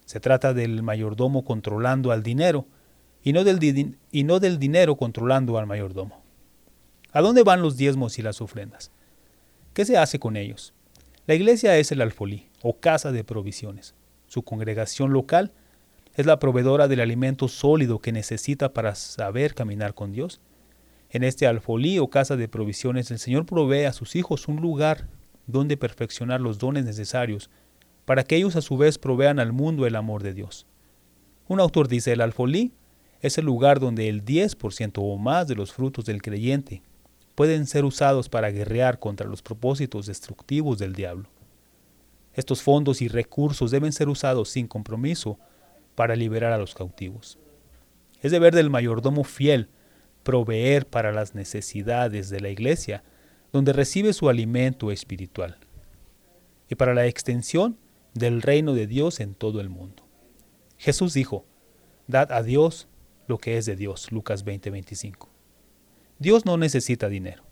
Se 0.06 0.20
trata 0.20 0.54
del 0.54 0.84
mayordomo 0.84 1.46
controlando 1.46 2.12
al 2.12 2.24
dinero 2.24 2.66
y 3.24 3.34
no 3.34 3.44
del, 3.44 3.98
y 4.12 4.24
no 4.24 4.40
del 4.40 4.60
dinero 4.60 4.98
controlando 4.98 5.58
al 5.58 5.68
mayordomo. 5.68 6.22
¿A 7.12 7.22
dónde 7.22 7.44
van 7.44 7.62
los 7.62 7.78
diezmos 7.78 8.18
y 8.20 8.22
las 8.22 8.42
ofrendas? 8.42 8.92
¿Qué 9.74 9.86
se 9.86 9.98
hace 9.98 10.20
con 10.20 10.36
ellos? 10.36 10.74
La 11.28 11.36
iglesia 11.36 11.78
es 11.78 11.92
el 11.92 12.02
alfolí 12.02 12.48
o 12.62 12.80
casa 12.80 13.12
de 13.12 13.24
provisiones. 13.24 13.96
Su 14.28 14.44
congregación 14.44 15.14
local 15.14 15.52
es 16.16 16.26
la 16.26 16.40
proveedora 16.40 16.88
del 16.88 17.00
alimento 17.00 17.48
sólido 17.48 18.00
que 18.00 18.12
necesita 18.12 18.74
para 18.74 18.96
saber 18.96 19.54
caminar 19.54 19.94
con 19.94 20.12
Dios 20.12 20.42
en 21.12 21.26
este 21.26 21.46
alfolí 21.46 22.00
o 22.00 22.10
casa 22.10 22.38
de 22.38 22.48
provisiones, 22.48 23.12
el 23.12 23.20
Señor 23.20 23.46
provee 23.46 23.84
a 23.84 23.92
sus 23.92 24.16
hijos 24.16 24.48
un 24.48 24.62
lugar 24.62 25.10
donde 25.46 25.76
perfeccionar 25.76 26.40
los 26.40 26.58
dones 26.58 26.86
necesarios 26.86 27.50
para 28.06 28.24
que 28.24 28.38
ellos 28.38 28.56
a 28.56 28.62
su 28.62 28.78
vez 28.78 28.98
provean 28.98 29.38
al 29.40 29.52
mundo 29.52 29.86
el 29.86 29.98
amor 29.98 30.24
de 30.24 30.34
Dios. 30.34 30.66
Un 31.50 31.60
autor 31.60 31.90
dice, 31.90 32.14
el 32.14 32.22
alfolí 32.22 32.72
es 33.20 33.38
el 33.38 33.46
lugar 33.46 33.82
donde 33.82 34.08
el 34.08 34.24
10% 34.24 34.94
o 34.96 35.18
más 35.18 35.50
de 35.50 35.56
los 35.56 35.74
frutos 35.74 36.06
del 36.06 36.22
creyente 36.22 36.82
pueden 37.42 37.66
ser 37.66 37.86
usados 37.86 38.30
para 38.30 38.52
guerrear 38.52 39.00
contra 39.00 39.28
los 39.28 39.42
propósitos 39.42 40.06
destructivos 40.06 40.78
del 40.78 40.94
diablo. 40.94 41.28
Estos 42.36 42.62
fondos 42.62 43.02
y 43.02 43.08
recursos 43.08 43.72
deben 43.72 43.94
ser 43.94 44.10
usados 44.10 44.50
sin 44.50 44.68
compromiso 44.68 45.40
para 45.96 46.16
liberar 46.16 46.54
a 46.54 46.60
los 46.60 46.76
cautivos. 46.76 47.40
Es 48.22 48.32
deber 48.32 48.54
del 48.54 48.70
mayordomo 48.70 49.24
fiel 49.24 49.70
proveer 50.22 50.86
para 50.86 51.12
las 51.12 51.34
necesidades 51.34 52.30
de 52.30 52.42
la 52.42 52.50
iglesia, 52.50 53.04
donde 53.52 53.74
recibe 53.74 54.14
su 54.14 54.30
alimento 54.30 54.92
espiritual, 54.92 55.58
y 56.70 56.76
para 56.76 56.94
la 56.94 57.08
extensión 57.08 57.76
del 58.14 58.44
reino 58.44 58.76
de 58.76 58.86
Dios 58.86 59.20
en 59.20 59.34
todo 59.34 59.62
el 59.62 59.70
mundo. 59.70 60.06
Jesús 60.78 61.16
dijo, 61.16 61.48
Dad 62.06 62.32
a 62.34 62.44
Dios 62.44 62.88
lo 63.26 63.40
que 63.40 63.58
es 63.58 63.66
de 63.66 63.76
Dios, 63.76 64.12
Lucas 64.12 64.46
20:25. 64.46 65.31
Dios 66.22 66.46
no 66.46 66.56
necesita 66.56 67.10
dinero, 67.10 67.44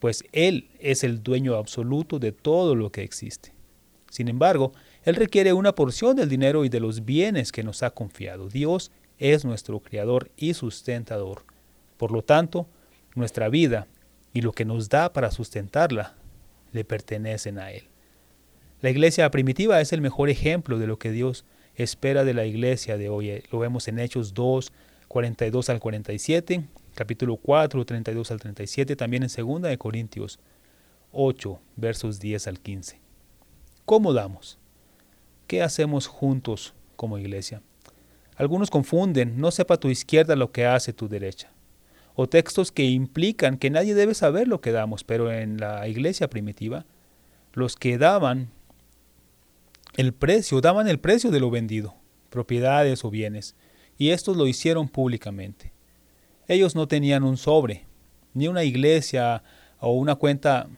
pues 0.00 0.24
Él 0.32 0.68
es 0.80 1.04
el 1.04 1.22
dueño 1.22 1.54
absoluto 1.54 2.18
de 2.18 2.32
todo 2.32 2.74
lo 2.74 2.90
que 2.90 3.02
existe. 3.02 3.54
Sin 4.10 4.28
embargo, 4.28 4.72
Él 5.04 5.16
requiere 5.16 5.52
una 5.52 5.74
porción 5.74 6.16
del 6.16 6.28
dinero 6.28 6.64
y 6.64 6.68
de 6.68 6.80
los 6.80 7.04
bienes 7.04 7.52
que 7.52 7.62
nos 7.62 7.82
ha 7.82 7.90
confiado. 7.90 8.48
Dios 8.48 8.90
es 9.18 9.44
nuestro 9.44 9.80
Creador 9.80 10.30
y 10.36 10.54
sustentador 10.54 11.44
por 11.96 12.12
lo 12.12 12.22
tanto, 12.22 12.66
nuestra 13.14 13.48
vida 13.48 13.86
y 14.32 14.40
lo 14.40 14.52
que 14.52 14.64
nos 14.64 14.88
da 14.88 15.12
para 15.12 15.30
sustentarla 15.30 16.14
le 16.72 16.84
pertenecen 16.84 17.58
a 17.58 17.70
Él. 17.70 17.84
La 18.80 18.90
iglesia 18.90 19.30
primitiva 19.30 19.80
es 19.80 19.92
el 19.92 20.00
mejor 20.00 20.28
ejemplo 20.28 20.78
de 20.78 20.86
lo 20.86 20.98
que 20.98 21.12
Dios 21.12 21.44
espera 21.76 22.24
de 22.24 22.34
la 22.34 22.44
iglesia 22.44 22.98
de 22.98 23.08
hoy. 23.08 23.42
Lo 23.50 23.58
vemos 23.58 23.88
en 23.88 23.98
Hechos 23.98 24.34
2, 24.34 24.72
42 25.08 25.70
al 25.70 25.80
47, 25.80 26.64
capítulo 26.94 27.36
4, 27.36 27.84
32 27.84 28.30
al 28.30 28.40
37, 28.40 28.96
también 28.96 29.22
en 29.22 29.28
2 29.28 29.62
de 29.62 29.78
Corintios 29.78 30.38
8, 31.12 31.60
versos 31.76 32.20
10 32.20 32.46
al 32.48 32.60
15. 32.60 33.00
¿Cómo 33.84 34.12
damos? 34.12 34.58
¿Qué 35.46 35.62
hacemos 35.62 36.06
juntos 36.06 36.74
como 36.96 37.18
iglesia? 37.18 37.62
Algunos 38.36 38.70
confunden, 38.70 39.38
no 39.38 39.50
sepa 39.50 39.76
tu 39.76 39.90
izquierda 39.90 40.36
lo 40.36 40.50
que 40.50 40.66
hace 40.66 40.92
tu 40.92 41.08
derecha 41.08 41.54
o 42.14 42.28
textos 42.28 42.70
que 42.70 42.84
implican 42.84 43.58
que 43.58 43.70
nadie 43.70 43.94
debe 43.94 44.14
saber 44.14 44.46
lo 44.48 44.60
que 44.60 44.72
damos, 44.72 45.04
pero 45.04 45.32
en 45.32 45.58
la 45.58 45.88
iglesia 45.88 46.30
primitiva, 46.30 46.86
los 47.52 47.76
que 47.76 47.98
daban 47.98 48.50
el 49.96 50.12
precio, 50.12 50.60
daban 50.60 50.88
el 50.88 50.98
precio 50.98 51.30
de 51.30 51.40
lo 51.40 51.50
vendido, 51.50 51.94
propiedades 52.30 53.04
o 53.04 53.10
bienes, 53.10 53.56
y 53.98 54.10
estos 54.10 54.36
lo 54.36 54.46
hicieron 54.46 54.88
públicamente. 54.88 55.72
Ellos 56.46 56.74
no 56.74 56.88
tenían 56.88 57.24
un 57.24 57.36
sobre, 57.36 57.86
ni 58.34 58.48
una 58.48 58.64
iglesia 58.64 59.42
o 59.80 59.92
una 59.92 60.14
cuenta, 60.16 60.68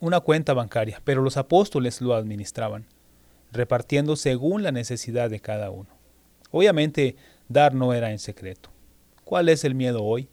una 0.00 0.20
cuenta 0.20 0.54
bancaria, 0.54 1.00
pero 1.04 1.22
los 1.22 1.36
apóstoles 1.36 2.00
lo 2.00 2.14
administraban, 2.14 2.86
repartiendo 3.52 4.16
según 4.16 4.62
la 4.62 4.72
necesidad 4.72 5.28
de 5.28 5.40
cada 5.40 5.70
uno. 5.70 5.90
Obviamente, 6.50 7.16
dar 7.48 7.74
no 7.74 7.92
era 7.92 8.10
en 8.12 8.18
secreto. 8.18 8.70
¿Cuál 9.24 9.50
es 9.50 9.64
el 9.64 9.74
miedo 9.74 10.02
hoy? 10.02 10.28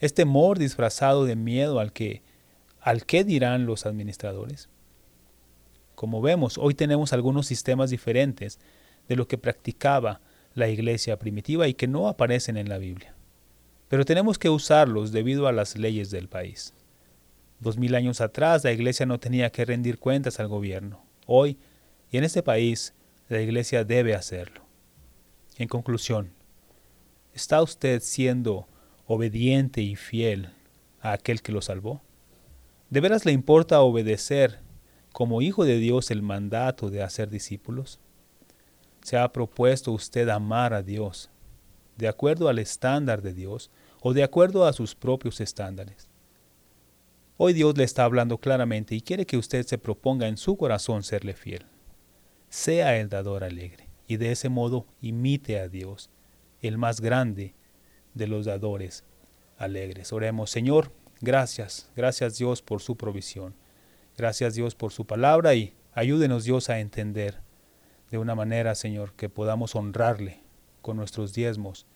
¿Es 0.00 0.12
temor 0.12 0.58
disfrazado 0.58 1.24
de 1.24 1.34
miedo 1.34 1.80
al 1.80 1.92
que, 1.92 2.22
al 2.80 3.06
que 3.06 3.24
dirán 3.24 3.64
los 3.64 3.86
administradores? 3.86 4.68
Como 5.94 6.20
vemos, 6.20 6.58
hoy 6.58 6.74
tenemos 6.74 7.12
algunos 7.12 7.46
sistemas 7.46 7.90
diferentes 7.90 8.60
de 9.08 9.16
lo 9.16 9.26
que 9.26 9.38
practicaba 9.38 10.20
la 10.54 10.68
iglesia 10.68 11.18
primitiva 11.18 11.66
y 11.68 11.74
que 11.74 11.88
no 11.88 12.08
aparecen 12.08 12.56
en 12.56 12.68
la 12.68 12.78
Biblia. 12.78 13.14
Pero 13.88 14.04
tenemos 14.04 14.38
que 14.38 14.50
usarlos 14.50 15.12
debido 15.12 15.48
a 15.48 15.52
las 15.52 15.76
leyes 15.76 16.10
del 16.10 16.28
país. 16.28 16.74
Dos 17.60 17.78
mil 17.78 17.94
años 17.94 18.20
atrás 18.20 18.62
la 18.64 18.72
iglesia 18.72 19.06
no 19.06 19.18
tenía 19.18 19.50
que 19.50 19.64
rendir 19.64 19.98
cuentas 19.98 20.38
al 20.38 20.48
gobierno. 20.48 21.02
Hoy, 21.26 21.58
y 22.10 22.18
en 22.18 22.24
este 22.24 22.42
país, 22.42 22.94
la 23.28 23.40
iglesia 23.40 23.84
debe 23.84 24.14
hacerlo. 24.14 24.62
En 25.56 25.68
conclusión, 25.68 26.32
¿está 27.34 27.60
usted 27.62 28.00
siendo 28.00 28.68
obediente 29.06 29.80
y 29.80 29.96
fiel 29.96 30.50
a 31.00 31.12
aquel 31.12 31.42
que 31.42 31.52
lo 31.52 31.62
salvó? 31.62 32.00
¿De 32.90 33.00
veras 33.00 33.24
le 33.24 33.32
importa 33.32 33.80
obedecer 33.80 34.60
como 35.12 35.42
hijo 35.42 35.64
de 35.64 35.78
Dios 35.78 36.10
el 36.10 36.22
mandato 36.22 36.90
de 36.90 37.02
hacer 37.02 37.28
discípulos? 37.28 37.98
¿Se 39.02 39.16
ha 39.16 39.32
propuesto 39.32 39.92
usted 39.92 40.28
amar 40.28 40.74
a 40.74 40.82
Dios 40.82 41.30
de 41.98 42.08
acuerdo 42.08 42.48
al 42.48 42.58
estándar 42.58 43.20
de 43.20 43.34
Dios 43.34 43.70
o 44.00 44.14
de 44.14 44.22
acuerdo 44.22 44.66
a 44.66 44.72
sus 44.72 44.94
propios 44.94 45.40
estándares? 45.40 46.08
Hoy 47.36 47.52
Dios 47.52 47.76
le 47.76 47.84
está 47.84 48.04
hablando 48.04 48.38
claramente 48.38 48.94
y 48.94 49.00
quiere 49.00 49.26
que 49.26 49.36
usted 49.36 49.66
se 49.66 49.78
proponga 49.78 50.26
en 50.26 50.36
su 50.36 50.56
corazón 50.56 51.02
serle 51.02 51.34
fiel. 51.34 51.66
Sea 52.48 52.96
el 52.96 53.08
dador 53.08 53.44
alegre 53.44 53.88
y 54.06 54.16
de 54.16 54.32
ese 54.32 54.48
modo 54.48 54.86
imite 55.00 55.60
a 55.60 55.68
Dios, 55.68 56.10
el 56.60 56.78
más 56.78 57.00
grande 57.00 57.54
de 58.14 58.26
los 58.26 58.46
dadores 58.46 59.04
alegres. 59.58 60.12
Oremos, 60.12 60.50
Señor, 60.50 60.92
gracias, 61.20 61.90
gracias 61.94 62.38
Dios 62.38 62.62
por 62.62 62.80
su 62.80 62.96
provisión. 62.96 63.54
Gracias 64.16 64.54
Dios 64.54 64.74
por 64.74 64.92
su 64.92 65.06
palabra 65.06 65.54
y 65.54 65.74
ayúdenos 65.92 66.44
Dios 66.44 66.70
a 66.70 66.80
entender 66.80 67.40
de 68.10 68.18
una 68.18 68.34
manera, 68.34 68.74
Señor, 68.74 69.12
que 69.14 69.28
podamos 69.28 69.76
honrarle 69.76 70.47
con 70.82 70.96
nuestros 70.96 71.32
diezmos 71.32 71.86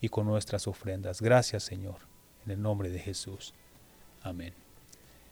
y 0.00 0.08
con 0.08 0.26
nuestras 0.26 0.66
ofrendas. 0.66 1.22
Gracias, 1.22 1.62
Señor, 1.62 1.96
en 2.44 2.52
el 2.52 2.62
nombre 2.62 2.90
de 2.90 2.98
Jesús. 2.98 3.54
Amén. 4.22 4.54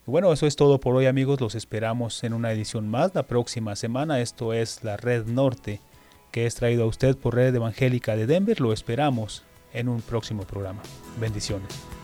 bueno, 0.06 0.32
eso 0.32 0.46
es 0.46 0.56
todo 0.56 0.80
por 0.80 0.96
hoy, 0.96 1.06
amigos. 1.06 1.40
Los 1.40 1.54
esperamos 1.54 2.24
en 2.24 2.32
una 2.32 2.52
edición 2.52 2.88
más 2.88 3.14
la 3.14 3.24
próxima 3.24 3.76
semana. 3.76 4.20
Esto 4.20 4.52
es 4.52 4.82
la 4.82 4.96
Red 4.96 5.26
Norte, 5.26 5.80
que 6.32 6.46
es 6.46 6.54
traído 6.54 6.84
a 6.84 6.86
usted 6.86 7.16
por 7.16 7.34
Red 7.34 7.54
Evangélica 7.54 8.16
de 8.16 8.26
Denver. 8.26 8.60
Lo 8.60 8.72
esperamos 8.72 9.44
en 9.72 9.88
un 9.88 10.02
próximo 10.02 10.42
programa. 10.44 10.82
Bendiciones. 11.20 11.99